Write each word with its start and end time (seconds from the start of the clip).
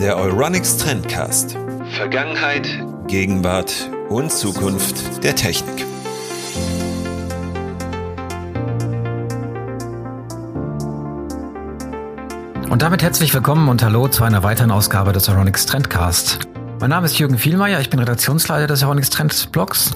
Der 0.00 0.16
Euronics 0.16 0.78
Trendcast. 0.78 1.56
Vergangenheit, 1.92 2.66
Gegenwart 3.06 3.88
und 4.08 4.32
Zukunft 4.32 5.22
der 5.22 5.36
Technik. 5.36 5.86
Und 12.68 12.82
damit 12.82 13.04
herzlich 13.04 13.32
willkommen 13.32 13.68
und 13.68 13.80
hallo 13.84 14.08
zu 14.08 14.24
einer 14.24 14.42
weiteren 14.42 14.72
Ausgabe 14.72 15.12
des 15.12 15.28
Euronics 15.28 15.66
Trendcast. 15.66 16.40
Mein 16.80 16.90
Name 16.90 17.06
ist 17.06 17.16
Jürgen 17.20 17.38
Vielmeier, 17.38 17.78
ich 17.78 17.90
bin 17.90 18.00
Redaktionsleiter 18.00 18.66
des 18.66 18.82
Euronics 18.82 19.10
Trend 19.10 19.52
Blogs 19.52 19.92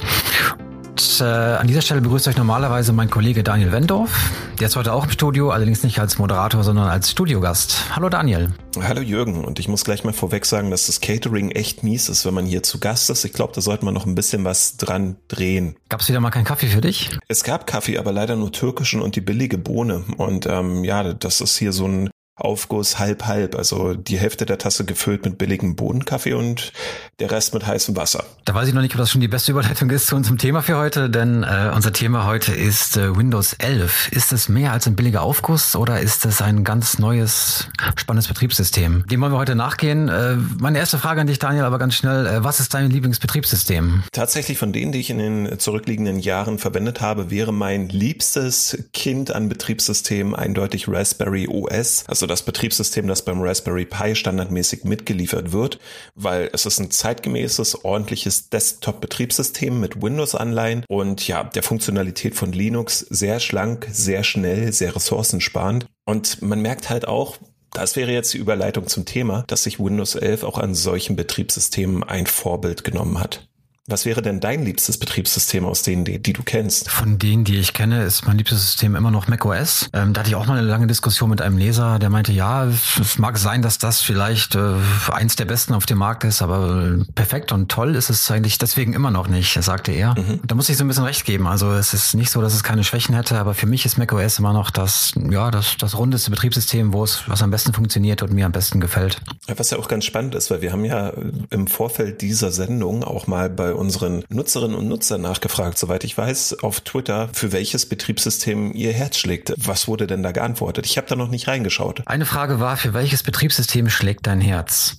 und 1.03 1.21
äh, 1.21 1.25
an 1.25 1.67
dieser 1.67 1.83
Stelle 1.83 2.01
begrüßt 2.01 2.29
euch 2.29 2.37
normalerweise 2.37 2.93
mein 2.93 3.11
Kollege 3.11 3.43
Daniel 3.43 3.73
Wendorf. 3.73 4.31
Der 4.61 4.69
ist 4.69 4.77
heute 4.77 4.93
auch 4.93 5.05
im 5.05 5.11
Studio, 5.11 5.51
allerdings 5.51 5.83
nicht 5.83 5.99
als 5.99 6.19
Moderator, 6.19 6.63
sondern 6.63 6.89
als 6.89 7.11
Studiogast. 7.11 7.97
Hallo 7.97 8.09
Daniel. 8.09 8.53
Hallo 8.81 9.01
Jürgen. 9.01 9.45
Und 9.45 9.59
ich 9.59 9.69
muss 9.69 9.85
gleich 9.85 10.05
mal 10.05 10.13
vorweg 10.13 10.47
sagen, 10.47 10.71
dass 10.71 10.87
das 10.87 11.01
Catering 11.01 11.51
echt 11.51 11.83
mies 11.83 12.09
ist, 12.09 12.25
wenn 12.25 12.35
man 12.35 12.47
hier 12.47 12.63
zu 12.63 12.79
Gast 12.79 13.11
ist. 13.11 13.25
Ich 13.25 13.33
glaube, 13.33 13.53
da 13.53 13.61
sollte 13.61 13.85
man 13.85 13.95
noch 13.95 14.07
ein 14.07 14.15
bisschen 14.15 14.45
was 14.45 14.77
dran 14.77 15.17
drehen. 15.27 15.77
Gab 15.89 16.01
es 16.01 16.09
wieder 16.09 16.21
mal 16.21 16.31
keinen 16.31 16.45
Kaffee 16.45 16.69
für 16.69 16.81
dich? 16.81 17.11
Es 17.27 17.43
gab 17.43 17.67
Kaffee, 17.67 17.99
aber 17.99 18.13
leider 18.13 18.37
nur 18.37 18.53
türkischen 18.53 19.03
und 19.03 19.17
die 19.17 19.21
billige 19.21 19.59
Bohne. 19.59 20.05
Und 20.19 20.47
ähm, 20.47 20.85
ja, 20.85 21.15
das 21.15 21.41
ist 21.41 21.57
hier 21.57 21.73
so 21.73 21.87
ein 21.87 22.11
Aufguss 22.43 22.99
halb 22.99 23.27
halb, 23.27 23.55
also 23.55 23.95
die 23.95 24.19
Hälfte 24.19 24.47
der 24.47 24.59
Tasse 24.59 24.85
gefüllt 24.85 25.25
mit 25.25 25.39
billigem 25.39 25.77
Bodenkaffee 25.77 26.35
und 26.35 26.73
der 27.21 27.31
Rest 27.31 27.55
mit 27.55 27.67
heißem 27.67 27.97
Wasser. 27.97 28.25
Da 28.45 28.55
weiß 28.55 28.69
ich 28.69 28.75
noch 28.75 28.83
nicht, 28.83 28.95
ob 28.95 28.99
das 28.99 29.11
schon 29.11 29.21
die 29.21 29.29
beste 29.29 29.53
Überleitung 29.53 29.89
ist 29.91 30.09
zu 30.09 30.17
unserem 30.17 30.39
Thema 30.39 30.63
für 30.63 30.77
heute, 30.77 31.09
denn 31.09 31.45
äh, 31.45 31.71
unser 31.75 31.93
Thema 31.93 32.27
heute 32.27 32.53
ist 32.53 32.97
äh, 32.97 33.17
Windows 33.17 33.53
11. 33.55 34.09
Ist 34.11 34.33
es 34.33 34.49
mehr 34.49 34.73
als 34.73 34.87
ein 34.87 34.97
billiger 34.97 35.23
Aufguss 35.23 35.77
oder 35.77 36.01
ist 36.01 36.25
es 36.27 36.43
ein 36.43 36.65
ganz 36.65 36.99
neues, 36.99 37.69
spannendes 37.97 38.27
Betriebssystem? 38.27 39.05
Dem 39.07 39.21
wollen 39.21 39.33
wir 39.33 39.39
heute 39.39 39.55
nachgehen. 39.55 40.09
Äh, 40.09 40.37
meine 40.59 40.79
erste 40.79 40.99
Frage 40.99 41.21
an 41.21 41.29
dich, 41.29 41.39
Daniel, 41.39 41.65
aber 41.65 41.79
ganz 41.79 41.95
schnell, 41.95 42.27
äh, 42.27 42.43
was 42.43 42.59
ist 42.59 42.75
dein 42.75 42.91
Lieblingsbetriebssystem? 42.91 44.03
Tatsächlich 44.11 44.59
von 44.59 44.73
denen, 44.73 44.91
die 44.91 44.99
ich 44.99 45.11
in 45.11 45.19
den 45.19 45.59
zurückliegenden 45.59 46.19
Jahren 46.19 46.59
verwendet 46.59 47.01
habe, 47.01 47.31
wäre 47.31 47.53
mein 47.53 47.89
liebstes 47.89 48.85
Kind 48.93 49.31
an 49.33 49.49
Betriebssystem 49.49 50.35
eindeutig 50.35 50.89
Raspberry 50.89 51.47
OS. 51.49 52.05
Also 52.09 52.27
das 52.33 52.43
Betriebssystem, 52.43 53.07
das 53.07 53.25
beim 53.25 53.41
Raspberry 53.41 53.85
Pi 53.85 54.17
standardmäßig 54.17 54.85
mitgeliefert 54.85 55.53
wird, 55.53 55.79
weil 56.15 56.51
es 56.53 56.67
ist 56.67 56.81
ein 56.81 56.91
zeitgemäßes, 56.91 57.85
ordentliches 57.85 58.49
Desktop-Betriebssystem 58.49 59.79
mit 59.79 60.03
Windows-Anleihen 60.03 60.85
und 60.89 61.29
ja, 61.29 61.45
der 61.45 61.63
Funktionalität 61.63 62.35
von 62.35 62.53
Linux 62.53 63.01
sehr 63.01 63.39
schlank, 63.39 63.87
sehr 63.91 64.25
schnell, 64.25 64.73
sehr 64.73 64.97
ressourcensparend. 64.97 65.87
Und 66.05 66.43
man 66.43 66.61
merkt 66.61 66.91
halt 66.91 67.07
auch, 67.07 67.37
das 67.73 67.97
wäre 67.97 68.13
jetzt 68.13 68.35
die 68.35 68.39
Überleitung 68.39 68.87
zum 68.87 69.05
Thema, 69.05 69.45
dass 69.47 69.65
sich 69.65 69.79
Windows 69.79 70.15
11 70.15 70.45
auch 70.45 70.59
an 70.59 70.75
solchen 70.75 71.17
Betriebssystemen 71.17 72.03
ein 72.03 72.27
Vorbild 72.27 72.85
genommen 72.85 73.21
hat. 73.21 73.49
Was 73.93 74.07
wäre 74.07 74.23
denn 74.23 74.41
dein 74.41 74.65
liebstes 74.65 74.97
Betriebssystem 74.97 75.67
aus 75.67 75.83
denen, 75.83 76.07
die, 76.07 76.19
die, 76.19 76.33
du 76.33 76.43
kennst? 76.43 76.89
Von 76.89 77.19
denen, 77.19 77.45
die 77.45 77.59
ich 77.59 77.75
kenne, 77.75 78.05
ist 78.05 78.27
mein 78.27 78.39
liebstes 78.39 78.63
System 78.63 78.97
immer 78.97 79.11
noch 79.11 79.29
macOS. 79.29 79.91
Ähm, 79.93 80.15
da 80.15 80.21
hatte 80.21 80.31
ich 80.31 80.35
auch 80.35 80.47
mal 80.47 80.57
eine 80.57 80.67
lange 80.67 80.87
Diskussion 80.87 81.29
mit 81.29 81.43
einem 81.43 81.59
Leser, 81.59 81.99
der 81.99 82.09
meinte, 82.09 82.33
ja, 82.33 82.65
es 82.65 83.19
mag 83.19 83.37
sein, 83.37 83.61
dass 83.61 83.77
das 83.77 84.01
vielleicht 84.01 84.55
äh, 84.55 84.77
eins 85.13 85.37
der 85.37 85.45
besten 85.45 85.75
auf 85.75 85.85
dem 85.85 85.99
Markt 85.99 86.25
ist, 86.25 86.41
aber 86.41 87.01
perfekt 87.15 87.53
und 87.53 87.71
toll 87.71 87.95
ist 87.95 88.09
es 88.09 88.31
eigentlich 88.31 88.57
deswegen 88.57 88.95
immer 88.95 89.11
noch 89.11 89.29
nicht, 89.29 89.63
sagte 89.63 89.93
er. 89.93 90.19
Mhm. 90.19 90.41
Da 90.47 90.55
muss 90.55 90.71
ich 90.71 90.79
so 90.79 90.85
ein 90.85 90.89
bisschen 90.89 91.05
recht 91.05 91.27
geben. 91.27 91.47
Also 91.47 91.71
es 91.73 91.93
ist 91.93 92.15
nicht 92.15 92.31
so, 92.31 92.41
dass 92.41 92.55
es 92.55 92.63
keine 92.63 92.85
Schwächen 92.85 93.15
hätte, 93.15 93.39
aber 93.39 93.53
für 93.53 93.67
mich 93.67 93.85
ist 93.85 93.99
macOS 93.99 94.39
immer 94.39 94.55
noch 94.55 94.71
das, 94.71 95.13
ja, 95.29 95.51
das, 95.51 95.77
das 95.77 95.99
rundeste 95.99 96.31
Betriebssystem, 96.31 96.95
wo 96.95 97.05
es, 97.05 97.25
was 97.27 97.43
am 97.43 97.51
besten 97.51 97.75
funktioniert 97.75 98.23
und 98.23 98.33
mir 98.33 98.47
am 98.47 98.53
besten 98.53 98.81
gefällt. 98.81 99.21
Was 99.55 99.69
ja 99.69 99.77
auch 99.77 99.89
ganz 99.89 100.07
spannend 100.07 100.35
ist, 100.35 100.51
weil 100.51 100.63
wir 100.63 100.73
haben 100.73 100.87
ja 100.87 101.13
im 101.51 101.67
Vorfeld 101.67 102.23
dieser 102.23 102.53
Sendung 102.53 103.05
auch 103.05 103.27
mal 103.27 103.51
bei 103.51 103.82
unseren 103.83 104.25
Nutzerinnen 104.29 104.77
und 104.77 104.89
Nutzern 104.89 105.21
nachgefragt, 105.21 105.77
soweit 105.77 106.05
ich 106.05 106.17
weiß, 106.17 106.63
auf 106.63 106.81
Twitter, 106.81 107.29
für 107.33 107.53
welches 107.53 107.85
Betriebssystem 107.87 108.73
ihr 108.73 108.93
Herz 108.93 109.19
schlägt. 109.19 109.53
Was 109.57 109.89
wurde 109.89 110.07
denn 110.07 110.23
da 110.23 110.33
geantwortet? 110.33 110.87
Ich 110.87 110.97
habe 110.97 111.07
da 111.09 111.17
noch 111.17 111.29
nicht 111.29 111.49
reingeschaut. 111.49 112.03
Eine 112.07 112.25
Frage 112.25 112.61
war, 112.61 112.77
für 112.77 112.95
welches 112.95 113.23
Betriebssystem 113.23 113.91
schlägt 113.91 114.27
dein 114.27 114.41
Herz? 114.41 114.99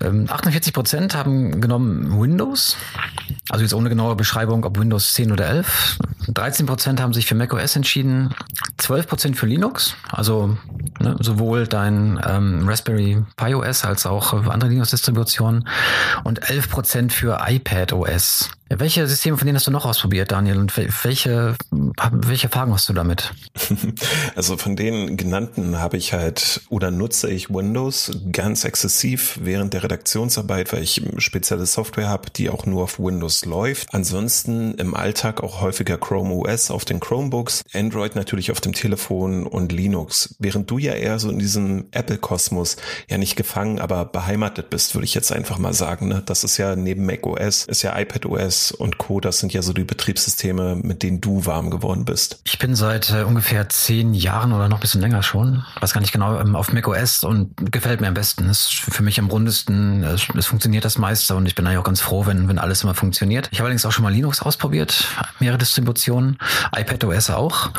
48 0.00 0.68
ähm, 0.68 0.72
Prozent 0.72 1.14
haben 1.14 1.60
genommen 1.60 2.20
Windows, 2.20 2.76
also 3.50 3.62
jetzt 3.62 3.74
ohne 3.74 3.88
genaue 3.88 4.16
Beschreibung, 4.16 4.64
ob 4.64 4.78
Windows 4.78 5.12
10 5.14 5.32
oder 5.32 5.46
11. 5.46 5.98
13 6.28 6.66
Prozent 6.66 7.00
haben 7.00 7.12
sich 7.12 7.26
für 7.26 7.34
macOS 7.34 7.76
entschieden, 7.76 8.34
12 8.78 9.06
Prozent 9.06 9.36
für 9.36 9.46
Linux, 9.46 9.94
also 10.10 10.56
ne, 10.98 11.16
sowohl 11.20 11.66
dein 11.66 12.20
ähm, 12.26 12.66
Raspberry 12.66 13.22
Pi 13.36 13.54
OS 13.54 13.84
als 13.84 14.06
auch 14.06 14.32
andere 14.48 14.70
Linux-Distributionen 14.70 15.68
und 16.24 16.48
11 16.48 16.70
Prozent 16.70 17.12
für 17.12 17.38
iPad 17.46 17.92
OS. 17.92 18.50
Welche 18.78 19.06
Systeme 19.06 19.36
von 19.36 19.46
denen 19.46 19.56
hast 19.56 19.66
du 19.66 19.70
noch 19.70 19.84
ausprobiert, 19.84 20.32
Daniel? 20.32 20.58
Und 20.58 20.76
welche, 20.76 21.56
welche 21.70 22.46
Erfahrungen 22.46 22.74
hast 22.74 22.88
du 22.88 22.92
damit? 22.92 23.32
Also 24.34 24.56
von 24.56 24.76
den 24.76 25.16
genannten 25.16 25.78
habe 25.78 25.96
ich 25.96 26.12
halt 26.12 26.62
oder 26.68 26.90
nutze 26.90 27.30
ich 27.30 27.50
Windows 27.50 28.10
ganz 28.32 28.64
exzessiv 28.64 29.38
während 29.42 29.74
der 29.74 29.82
Redaktionsarbeit, 29.82 30.72
weil 30.72 30.82
ich 30.82 31.02
spezielle 31.18 31.66
Software 31.66 32.08
habe, 32.08 32.30
die 32.30 32.48
auch 32.48 32.66
nur 32.66 32.84
auf 32.84 32.98
Windows 32.98 33.44
läuft. 33.44 33.92
Ansonsten 33.92 34.74
im 34.74 34.94
Alltag 34.94 35.42
auch 35.42 35.60
häufiger 35.60 35.98
Chrome 35.98 36.34
OS 36.34 36.70
auf 36.70 36.84
den 36.84 37.00
Chromebooks, 37.00 37.62
Android 37.74 38.16
natürlich 38.16 38.50
auf 38.50 38.60
dem 38.60 38.72
Telefon 38.72 39.46
und 39.46 39.72
Linux. 39.72 40.34
Während 40.38 40.70
du 40.70 40.78
ja 40.78 40.94
eher 40.94 41.18
so 41.18 41.30
in 41.30 41.38
diesem 41.38 41.86
Apple-Kosmos 41.90 42.76
ja 43.08 43.18
nicht 43.18 43.36
gefangen, 43.36 43.78
aber 43.78 44.04
beheimatet 44.04 44.70
bist, 44.70 44.94
würde 44.94 45.04
ich 45.04 45.14
jetzt 45.14 45.32
einfach 45.32 45.58
mal 45.58 45.74
sagen. 45.74 46.08
Ne? 46.08 46.22
Das 46.24 46.44
ist 46.44 46.56
ja 46.56 46.74
neben 46.74 47.04
Mac 47.04 47.26
OS, 47.26 47.66
ist 47.66 47.82
ja 47.82 47.98
iPad 47.98 48.26
Und 48.70 48.98
Co. 48.98 49.20
Das 49.20 49.40
sind 49.40 49.52
ja 49.52 49.62
so 49.62 49.72
die 49.72 49.84
Betriebssysteme, 49.84 50.76
mit 50.76 51.02
denen 51.02 51.20
du 51.20 51.46
warm 51.46 51.70
geworden 51.70 52.04
bist. 52.04 52.40
Ich 52.44 52.58
bin 52.58 52.74
seit 52.74 53.10
äh, 53.10 53.22
ungefähr 53.22 53.68
zehn 53.68 54.14
Jahren 54.14 54.52
oder 54.52 54.68
noch 54.68 54.78
ein 54.78 54.80
bisschen 54.80 55.00
länger 55.00 55.22
schon, 55.22 55.64
weiß 55.80 55.92
gar 55.92 56.00
nicht 56.00 56.12
genau, 56.12 56.38
ähm, 56.38 56.54
auf 56.54 56.72
macOS 56.72 57.24
und 57.24 57.72
gefällt 57.72 58.00
mir 58.00 58.08
am 58.08 58.14
besten. 58.14 58.48
Ist 58.48 58.72
für 58.72 59.02
mich 59.02 59.18
am 59.18 59.28
rundesten, 59.28 60.04
es, 60.04 60.28
es 60.36 60.46
funktioniert 60.46 60.84
das 60.84 60.98
meiste 60.98 61.34
und 61.34 61.46
ich 61.46 61.54
bin 61.54 61.66
eigentlich 61.66 61.78
auch 61.78 61.84
ganz 61.84 62.00
froh, 62.00 62.26
wenn, 62.26 62.48
wenn 62.48 62.58
alles 62.58 62.82
immer 62.82 62.94
funktioniert. 62.94 63.48
Ich 63.50 63.58
habe 63.58 63.66
allerdings 63.66 63.86
auch 63.86 63.92
schon 63.92 64.04
mal 64.04 64.12
Linux 64.12 64.42
ausprobiert, 64.42 65.08
mehrere 65.40 65.58
Distributionen, 65.58 66.38
iPadOS 66.76 67.30
auch 67.30 67.70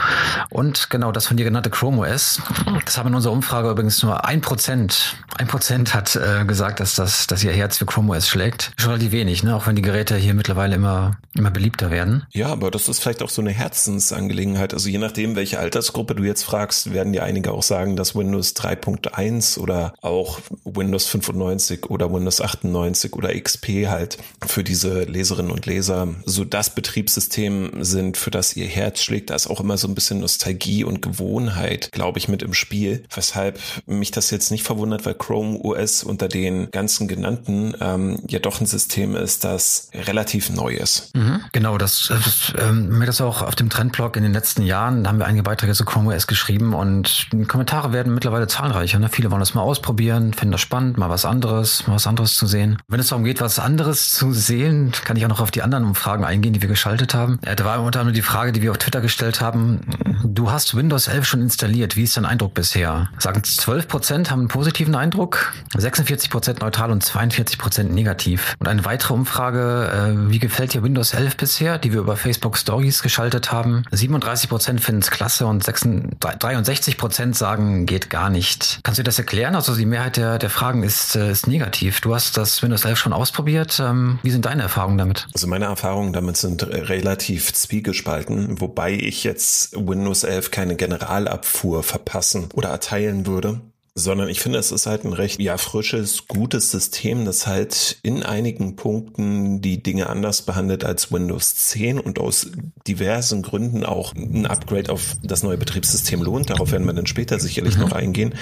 und 0.50 0.90
genau 0.90 1.12
das 1.12 1.28
von 1.28 1.38
dir 1.38 1.44
genannte 1.44 1.70
Chrome 1.70 2.02
OS. 2.02 2.42
Das 2.86 2.98
haben 2.98 3.10
in 3.10 3.16
unserer 3.16 3.34
Umfrage 3.34 3.70
übrigens 3.70 4.02
nur 4.04 4.26
ein 4.26 4.42
Prozent, 4.42 5.16
ein 5.38 5.48
Prozent 5.48 5.94
hat 5.94 6.16
äh, 6.16 6.46
gesagt, 6.46 6.80
dass 6.80 6.96
das, 6.96 7.28
dass 7.28 7.44
ihr 7.44 7.52
Herz 7.52 7.78
für 7.78 7.86
Chrome 7.86 8.16
OS 8.16 8.28
schlägt. 8.28 8.72
Schon 8.78 8.92
relativ 8.92 9.12
wenig, 9.12 9.44
ne? 9.44 9.56
auch 9.56 9.68
wenn 9.68 9.76
die 9.76 9.82
Geräte 9.82 10.16
hier 10.16 10.34
mittlerweile 10.34 10.73
mittlerweile 10.74 10.76
immer, 10.76 11.18
immer 11.36 11.52
beliebter 11.52 11.92
werden. 11.92 12.26
Ja, 12.32 12.48
aber 12.48 12.72
das 12.72 12.88
ist 12.88 13.00
vielleicht 13.00 13.22
auch 13.22 13.30
so 13.30 13.42
eine 13.42 13.52
Herzensangelegenheit. 13.52 14.74
Also 14.74 14.90
je 14.90 14.98
nachdem, 14.98 15.36
welche 15.36 15.60
Altersgruppe 15.60 16.16
du 16.16 16.24
jetzt 16.24 16.44
fragst, 16.44 16.94
werden 16.94 17.14
dir 17.14 17.24
einige 17.24 17.52
auch 17.52 17.64
sagen, 17.64 17.96
dass 17.96 18.16
Windows 18.16 18.56
3.1 18.56 19.60
oder 19.60 19.94
auch 20.02 20.40
Windows 20.66 21.08
95 21.08 21.90
oder 21.90 22.12
Windows 22.12 22.42
98 22.42 23.14
oder 23.14 23.40
XP 23.40 23.88
halt 23.88 24.18
für 24.46 24.64
diese 24.64 25.04
Leserinnen 25.04 25.52
und 25.52 25.66
Leser 25.66 26.08
so 26.26 26.44
das 26.46 26.74
Betriebssystem 26.76 27.84
sind, 27.84 28.18
für 28.18 28.32
das 28.32 28.56
ihr 28.56 28.68
Herz 28.68 29.02
schlägt. 29.02 29.30
Da 29.30 29.36
ist 29.36 29.48
auch 29.48 29.60
immer 29.60 29.78
so 29.78 29.88
ein 29.88 29.96
bisschen 29.96 30.20
Nostalgie 30.20 30.84
und 30.84 31.02
Gewohnheit, 31.02 31.90
glaube 31.92 32.20
ich, 32.20 32.28
mit 32.28 32.42
im 32.42 32.54
Spiel. 32.54 33.04
Weshalb 33.14 33.60
mich 33.86 34.12
das 34.12 34.32
jetzt 34.32 34.52
nicht 34.52 34.64
verwundert, 34.64 35.06
weil 35.06 35.16
Chrome 35.16 35.60
OS 35.60 36.04
unter 36.04 36.28
den 36.28 36.70
ganzen 36.72 37.08
genannten 37.08 37.74
ähm, 37.80 38.20
ja 38.28 38.40
doch 38.40 38.62
ein 38.62 38.66
System 38.66 39.16
ist, 39.16 39.44
das 39.44 39.90
relativ 39.94 40.50
neu 40.54 40.74
ist. 40.74 41.16
Mhm, 41.16 41.42
genau, 41.52 41.78
das, 41.78 42.08
das 42.10 42.54
ähm, 42.58 42.90
mir 42.98 43.06
das 43.06 43.22
auch 43.22 43.42
auf 43.42 43.56
dem 43.56 43.70
Trendblog 43.70 44.16
in 44.18 44.24
den 44.24 44.34
letzten 44.34 44.64
Jahren, 44.64 45.04
da 45.04 45.10
haben 45.10 45.20
wir 45.20 45.26
einige 45.26 45.44
Beiträge 45.44 45.74
zu 45.74 45.86
Chrome 45.86 46.16
OS 46.16 46.28
geschrieben 46.28 46.74
und 46.74 47.28
die 47.32 47.46
Kommentare 47.46 47.94
werden 47.94 48.14
mittlerweile 48.14 48.48
zahlreicher. 48.48 49.00
Ne? 49.00 49.10
Viele 49.10 49.32
wollen 49.32 49.40
das 49.40 49.54
mal 49.54 49.62
ausprobieren, 49.62 50.34
finden 50.34 50.52
das 50.52 50.62
spannend, 50.62 50.98
mal 50.98 51.10
was 51.10 51.26
anderes, 51.26 51.88
mal 51.88 51.96
was 51.96 52.08
anderes 52.08 52.36
zu 52.36 52.46
sehen. 52.46 52.78
Wenn 52.88 53.00
es 53.00 53.08
darum 53.08 53.24
geht, 53.24 53.42
was 53.42 53.60
anderes 53.60 54.12
zu 54.12 54.34
sehen, 54.34 54.92
kann 55.04 55.18
ich 55.18 55.26
auch 55.26 55.30
noch 55.30 55.40
auf 55.40 55.52
die 55.52 55.62
anderen 55.62 55.86
Umfragen 55.86 56.24
eingehen, 56.24 56.54
die 56.54 56.62
wir 56.62 56.70
geschaltet 56.70 57.14
haben. 57.14 57.40
Äh, 57.44 57.56
da 57.56 57.66
war 57.66 57.82
unter 57.82 58.00
anderem 58.00 58.16
die 58.16 58.22
Frage, 58.22 58.52
die 58.52 58.62
wir 58.62 58.72
auf 58.72 58.78
Twitter 58.78 59.02
gestellt 59.02 59.42
haben. 59.42 59.82
Du 60.24 60.52
hast 60.52 60.76
Windows 60.76 61.08
11 61.08 61.26
schon 61.26 61.42
installiert. 61.42 61.96
Wie 61.96 62.04
ist 62.04 62.18
dein 62.18 62.26
Eindruck 62.26 62.54
bisher? 62.54 63.10
Sagen 63.18 63.44
12 63.44 63.88
Prozent 63.88 64.32
haben 64.32 64.40
einen 64.40 64.48
positiven 64.48 64.96
Eindruck, 64.96 65.54
46 65.76 66.30
Prozent 66.30 66.62
neutral 66.62 66.92
und 66.92 67.04
42 67.04 67.58
Prozent 67.58 67.94
negativ. 67.94 68.56
Und 68.60 68.68
eine 68.68 68.86
weitere 68.86 69.14
Umfrage, 69.14 70.16
äh, 70.28 70.32
wie 70.32 70.40
gefällt 70.44 70.74
dir 70.74 70.84
Windows 70.84 71.14
11 71.14 71.38
bisher, 71.38 71.78
die 71.78 71.94
wir 71.94 72.02
über 72.02 72.16
Facebook 72.18 72.58
Stories 72.58 73.02
geschaltet 73.02 73.52
haben? 73.52 73.84
37 73.92 74.50
Prozent 74.50 74.82
finden 74.82 75.02
es 75.02 75.10
klasse 75.10 75.46
und 75.48 75.66
63 75.66 76.98
Prozent 76.98 77.36
sagen, 77.36 77.86
geht 77.86 78.10
gar 78.10 78.30
nicht. 78.30 78.80
Kannst 78.84 79.00
du 79.00 79.04
das 79.04 79.18
erklären? 79.18 79.56
Also 79.56 79.76
die 79.76 79.86
Mehrheit 79.86 80.18
der, 80.18 80.38
der 80.38 80.50
Fragen 80.50 80.84
ist, 80.84 81.16
äh, 81.16 81.32
ist 81.32 81.48
negativ. 81.48 82.02
Du 82.02 82.14
hast 82.14 82.38
das 82.38 82.62
Windows 82.62 82.86
11 82.86 83.00
schon 83.00 83.14
ausprobiert. 83.14 83.80
Ähm, 83.80 84.20
wie 84.22 84.32
sind 84.32 84.46
deine 84.46 84.64
Erfahrungen 84.64 84.98
damit? 84.98 85.28
Also 85.34 85.48
meine 85.48 85.66
Erfahrungen 85.66 86.14
damit 86.14 86.38
sind 86.38 86.64
relativ 86.64 87.54
zwiegespalten, 87.54 88.62
wobei 88.62 88.94
ich 88.94 89.24
jetzt 89.24 89.74
Windows 89.76 90.24
11 90.24 90.52
keine 90.52 90.76
Generalabfuhr 90.76 91.84
verpassen 91.84 92.50
oder 92.54 92.70
erteilen 92.70 93.26
würde 93.26 93.62
sondern 93.96 94.28
ich 94.28 94.40
finde, 94.40 94.58
es 94.58 94.72
ist 94.72 94.88
halt 94.88 95.06
ein 95.06 95.14
recht 95.14 95.40
ja 95.40 95.58
frisches, 95.58 96.28
gutes 96.28 96.72
System, 96.72 97.26
das 97.26 97.46
halt 97.46 98.00
in 98.02 98.24
einigen 98.24 98.76
Punkten 98.76 99.62
die 99.62 99.84
Dinge 99.84 100.10
anders 100.10 100.42
behandelt 100.42 100.84
als 100.84 101.12
Windows 101.12 101.54
10 101.56 102.00
und 102.00 102.20
aus 102.20 102.48
diversen 102.88 103.44
Gründen 103.44 103.86
auch 103.86 104.16
ein 104.16 104.48
Upgrade 104.48 104.92
auf 104.92 105.16
das 105.22 105.44
neue 105.44 105.58
Betriebssystem 105.58 106.24
lohnt. 106.24 106.50
Darauf 106.50 106.72
werden 106.72 106.86
wir 106.88 106.94
dann 106.94 107.06
später 107.06 107.40
sicherlich 107.40 107.76
mhm. 107.76 107.82
noch 107.82 107.92
eingehen. 107.92 108.34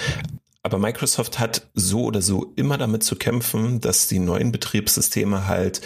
Aber 0.64 0.78
Microsoft 0.78 1.38
hat 1.40 1.68
so 1.74 2.04
oder 2.04 2.22
so 2.22 2.52
immer 2.54 2.78
damit 2.78 3.02
zu 3.02 3.16
kämpfen, 3.16 3.80
dass 3.80 4.06
die 4.06 4.20
neuen 4.20 4.52
Betriebssysteme 4.52 5.48
halt 5.48 5.80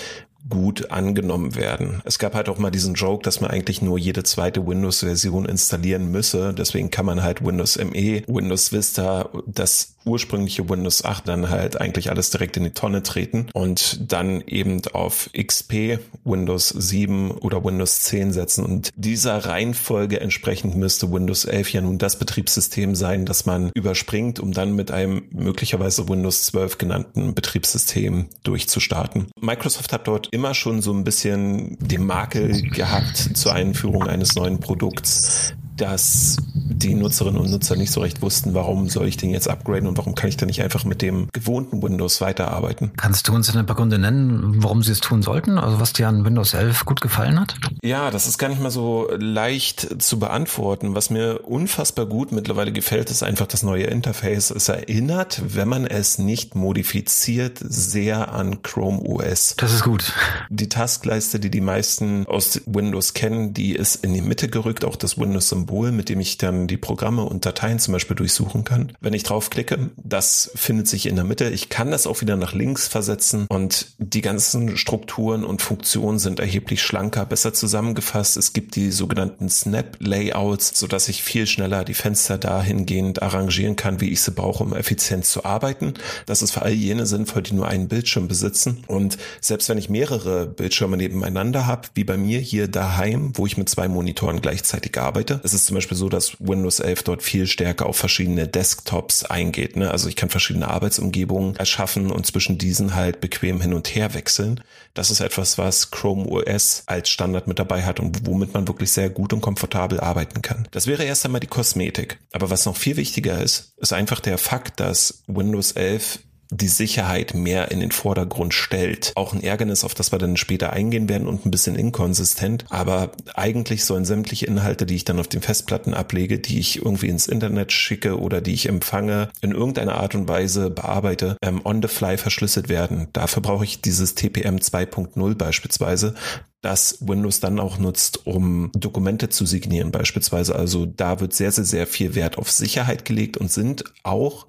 gut 0.48 0.90
angenommen 0.90 1.56
werden. 1.56 2.02
Es 2.04 2.18
gab 2.18 2.34
halt 2.34 2.48
auch 2.48 2.58
mal 2.58 2.70
diesen 2.70 2.94
Joke, 2.94 3.22
dass 3.22 3.40
man 3.40 3.50
eigentlich 3.50 3.82
nur 3.82 3.98
jede 3.98 4.22
zweite 4.22 4.66
Windows-Version 4.66 5.46
installieren 5.46 6.10
müsse. 6.10 6.54
Deswegen 6.54 6.90
kann 6.90 7.06
man 7.06 7.22
halt 7.22 7.44
Windows 7.44 7.76
ME, 7.78 8.22
Windows 8.26 8.72
Vista, 8.72 9.30
das 9.46 9.95
ursprüngliche 10.06 10.68
Windows 10.68 11.04
8 11.04 11.28
dann 11.28 11.50
halt 11.50 11.80
eigentlich 11.80 12.10
alles 12.10 12.30
direkt 12.30 12.56
in 12.56 12.64
die 12.64 12.70
Tonne 12.70 13.02
treten 13.02 13.46
und 13.52 14.12
dann 14.12 14.42
eben 14.46 14.80
auf 14.92 15.30
XP, 15.36 15.98
Windows 16.24 16.68
7 16.68 17.32
oder 17.32 17.64
Windows 17.64 18.02
10 18.02 18.32
setzen. 18.32 18.64
Und 18.64 18.90
dieser 18.96 19.44
Reihenfolge 19.44 20.20
entsprechend 20.20 20.76
müsste 20.76 21.12
Windows 21.12 21.44
11 21.44 21.72
ja 21.72 21.80
nun 21.80 21.98
das 21.98 22.18
Betriebssystem 22.18 22.94
sein, 22.94 23.26
das 23.26 23.46
man 23.46 23.70
überspringt, 23.74 24.40
um 24.40 24.52
dann 24.52 24.74
mit 24.74 24.90
einem 24.90 25.24
möglicherweise 25.30 26.08
Windows 26.08 26.46
12 26.46 26.78
genannten 26.78 27.34
Betriebssystem 27.34 28.26
durchzustarten. 28.44 29.26
Microsoft 29.40 29.92
hat 29.92 30.06
dort 30.06 30.28
immer 30.32 30.54
schon 30.54 30.82
so 30.82 30.92
ein 30.92 31.04
bisschen 31.04 31.76
den 31.80 32.06
Makel 32.06 32.62
gehabt 32.70 33.16
zur 33.16 33.52
Einführung 33.52 34.04
eines 34.04 34.34
neuen 34.36 34.60
Produkts, 34.60 35.54
dass 35.76 36.36
die 36.76 36.94
Nutzerinnen 36.94 37.40
und 37.40 37.50
Nutzer 37.50 37.76
nicht 37.76 37.90
so 37.90 38.00
recht 38.00 38.22
wussten, 38.22 38.54
warum 38.54 38.88
soll 38.88 39.08
ich 39.08 39.16
den 39.16 39.30
jetzt 39.30 39.48
upgraden 39.48 39.88
und 39.88 39.96
warum 39.96 40.14
kann 40.14 40.28
ich 40.28 40.36
da 40.36 40.46
nicht 40.46 40.62
einfach 40.62 40.84
mit 40.84 41.02
dem 41.02 41.28
gewohnten 41.32 41.82
Windows 41.82 42.20
weiterarbeiten. 42.20 42.92
Kannst 42.96 43.28
du 43.28 43.34
uns 43.34 43.54
ein 43.54 43.66
paar 43.66 43.76
Gründe 43.76 43.98
nennen, 43.98 44.62
warum 44.62 44.82
sie 44.82 44.92
es 44.92 45.00
tun 45.00 45.22
sollten? 45.22 45.58
Also 45.58 45.80
was 45.80 45.92
dir 45.92 46.08
an 46.08 46.24
Windows 46.24 46.54
11 46.54 46.84
gut 46.84 47.00
gefallen 47.00 47.40
hat? 47.40 47.56
Ja, 47.82 48.10
das 48.10 48.26
ist 48.26 48.38
gar 48.38 48.48
nicht 48.48 48.60
mal 48.60 48.70
so 48.70 49.08
leicht 49.16 50.02
zu 50.02 50.18
beantworten. 50.18 50.94
Was 50.94 51.10
mir 51.10 51.46
unfassbar 51.46 52.06
gut 52.06 52.32
mittlerweile 52.32 52.72
gefällt, 52.72 53.10
ist 53.10 53.22
einfach 53.22 53.46
das 53.46 53.62
neue 53.62 53.84
Interface. 53.84 54.50
Es 54.50 54.68
erinnert, 54.68 55.42
wenn 55.46 55.68
man 55.68 55.86
es 55.86 56.18
nicht 56.18 56.54
modifiziert, 56.54 57.58
sehr 57.60 58.32
an 58.32 58.62
Chrome 58.62 59.00
OS. 59.00 59.54
Das 59.56 59.72
ist 59.72 59.82
gut. 59.82 60.12
Die 60.50 60.68
Taskleiste, 60.68 61.40
die 61.40 61.50
die 61.50 61.60
meisten 61.60 62.26
aus 62.26 62.60
Windows 62.66 63.14
kennen, 63.14 63.54
die 63.54 63.74
ist 63.74 64.04
in 64.04 64.12
die 64.12 64.20
Mitte 64.20 64.48
gerückt, 64.48 64.84
auch 64.84 64.96
das 64.96 65.18
Windows-Symbol, 65.18 65.92
mit 65.92 66.08
dem 66.08 66.20
ich 66.20 66.38
dann 66.38 66.65
die 66.68 66.76
Programme 66.76 67.24
und 67.24 67.44
Dateien 67.44 67.78
zum 67.78 67.92
Beispiel 67.92 68.16
durchsuchen 68.16 68.64
kann. 68.64 68.92
Wenn 69.00 69.14
ich 69.14 69.24
draufklicke, 69.24 69.90
das 69.96 70.50
findet 70.54 70.88
sich 70.88 71.06
in 71.06 71.16
der 71.16 71.24
Mitte. 71.24 71.50
Ich 71.50 71.68
kann 71.68 71.90
das 71.90 72.06
auch 72.06 72.20
wieder 72.20 72.36
nach 72.36 72.54
links 72.54 72.88
versetzen 72.88 73.46
und 73.48 73.94
die 73.98 74.20
ganzen 74.22 74.76
Strukturen 74.76 75.44
und 75.44 75.62
Funktionen 75.62 76.18
sind 76.18 76.40
erheblich 76.40 76.82
schlanker, 76.82 77.26
besser 77.26 77.52
zusammengefasst. 77.52 78.36
Es 78.36 78.52
gibt 78.52 78.76
die 78.76 78.92
sogenannten 78.92 79.48
Snap 79.48 79.96
Layouts, 79.98 80.78
so 80.78 80.86
dass 80.86 81.08
ich 81.08 81.22
viel 81.22 81.46
schneller 81.46 81.84
die 81.84 81.94
Fenster 81.94 82.38
dahingehend 82.38 83.22
arrangieren 83.22 83.76
kann, 83.76 84.00
wie 84.00 84.10
ich 84.10 84.20
sie 84.20 84.30
brauche, 84.30 84.62
um 84.62 84.74
effizient 84.74 85.24
zu 85.24 85.44
arbeiten. 85.44 85.94
Das 86.26 86.42
ist 86.42 86.52
für 86.52 86.62
all 86.62 86.72
jene 86.72 87.06
sinnvoll, 87.06 87.42
die 87.42 87.54
nur 87.54 87.68
einen 87.68 87.88
Bildschirm 87.88 88.28
besitzen. 88.28 88.84
Und 88.86 89.18
selbst 89.40 89.68
wenn 89.68 89.78
ich 89.78 89.90
mehrere 89.90 90.46
Bildschirme 90.46 90.96
nebeneinander 90.96 91.66
habe, 91.66 91.88
wie 91.94 92.04
bei 92.04 92.16
mir 92.16 92.38
hier 92.38 92.68
daheim, 92.68 93.32
wo 93.34 93.46
ich 93.46 93.56
mit 93.56 93.68
zwei 93.68 93.88
Monitoren 93.88 94.40
gleichzeitig 94.40 94.96
arbeite, 94.98 95.40
es 95.56 95.66
zum 95.66 95.74
Beispiel 95.74 95.96
so, 95.96 96.08
dass 96.08 96.36
Windows 96.38 96.55
11 96.64 97.02
dort 97.02 97.22
viel 97.22 97.46
stärker 97.46 97.86
auf 97.86 97.96
verschiedene 97.96 98.48
Desktops 98.48 99.24
eingeht. 99.24 99.76
Ne? 99.76 99.90
Also 99.90 100.08
ich 100.08 100.16
kann 100.16 100.30
verschiedene 100.30 100.68
Arbeitsumgebungen 100.68 101.56
erschaffen 101.56 102.10
und 102.10 102.26
zwischen 102.26 102.58
diesen 102.58 102.94
halt 102.94 103.20
bequem 103.20 103.60
hin 103.60 103.74
und 103.74 103.94
her 103.94 104.14
wechseln. 104.14 104.60
Das 104.94 105.10
ist 105.10 105.20
etwas, 105.20 105.58
was 105.58 105.90
Chrome 105.90 106.26
OS 106.26 106.82
als 106.86 107.10
Standard 107.10 107.46
mit 107.46 107.58
dabei 107.58 107.84
hat 107.84 108.00
und 108.00 108.26
womit 108.26 108.54
man 108.54 108.66
wirklich 108.66 108.90
sehr 108.90 109.10
gut 109.10 109.32
und 109.32 109.40
komfortabel 109.40 110.00
arbeiten 110.00 110.42
kann. 110.42 110.68
Das 110.70 110.86
wäre 110.86 111.04
erst 111.04 111.24
einmal 111.24 111.40
die 111.40 111.46
Kosmetik. 111.46 112.18
Aber 112.32 112.50
was 112.50 112.66
noch 112.66 112.76
viel 112.76 112.96
wichtiger 112.96 113.42
ist, 113.42 113.74
ist 113.76 113.92
einfach 113.92 114.20
der 114.20 114.38
Fakt, 114.38 114.80
dass 114.80 115.22
Windows 115.26 115.72
11 115.72 116.20
die 116.50 116.68
Sicherheit 116.68 117.34
mehr 117.34 117.70
in 117.70 117.80
den 117.80 117.90
Vordergrund 117.90 118.54
stellt. 118.54 119.12
Auch 119.14 119.32
ein 119.32 119.42
Ärgernis, 119.42 119.84
auf 119.84 119.94
das 119.94 120.12
wir 120.12 120.18
dann 120.18 120.36
später 120.36 120.72
eingehen 120.72 121.08
werden 121.08 121.26
und 121.26 121.44
ein 121.44 121.50
bisschen 121.50 121.76
inkonsistent. 121.76 122.64
Aber 122.68 123.12
eigentlich 123.34 123.84
sollen 123.84 124.04
sämtliche 124.04 124.46
Inhalte, 124.46 124.86
die 124.86 124.96
ich 124.96 125.04
dann 125.04 125.18
auf 125.18 125.28
den 125.28 125.42
Festplatten 125.42 125.94
ablege, 125.94 126.38
die 126.38 126.58
ich 126.58 126.76
irgendwie 126.76 127.08
ins 127.08 127.26
Internet 127.26 127.72
schicke 127.72 128.18
oder 128.18 128.40
die 128.40 128.54
ich 128.54 128.68
empfange, 128.68 129.28
in 129.40 129.52
irgendeiner 129.52 129.96
Art 129.96 130.14
und 130.14 130.28
Weise 130.28 130.70
bearbeite, 130.70 131.36
ähm, 131.42 131.60
on 131.64 131.82
the 131.82 131.88
fly 131.88 132.18
verschlüsselt 132.18 132.68
werden. 132.68 133.08
Dafür 133.12 133.42
brauche 133.42 133.64
ich 133.64 133.80
dieses 133.80 134.14
TPM 134.14 134.56
2.0 134.56 135.34
beispielsweise 135.34 136.14
das 136.62 136.98
Windows 137.00 137.38
dann 137.38 137.60
auch 137.60 137.78
nutzt, 137.78 138.26
um 138.26 138.72
Dokumente 138.74 139.28
zu 139.28 139.46
signieren 139.46 139.92
beispielsweise. 139.92 140.56
Also 140.56 140.84
da 140.84 141.20
wird 141.20 141.32
sehr, 141.32 141.52
sehr, 141.52 141.64
sehr 141.64 141.86
viel 141.86 142.16
Wert 142.16 142.38
auf 142.38 142.50
Sicherheit 142.50 143.04
gelegt 143.04 143.36
und 143.36 143.52
sind 143.52 143.84
auch 144.02 144.48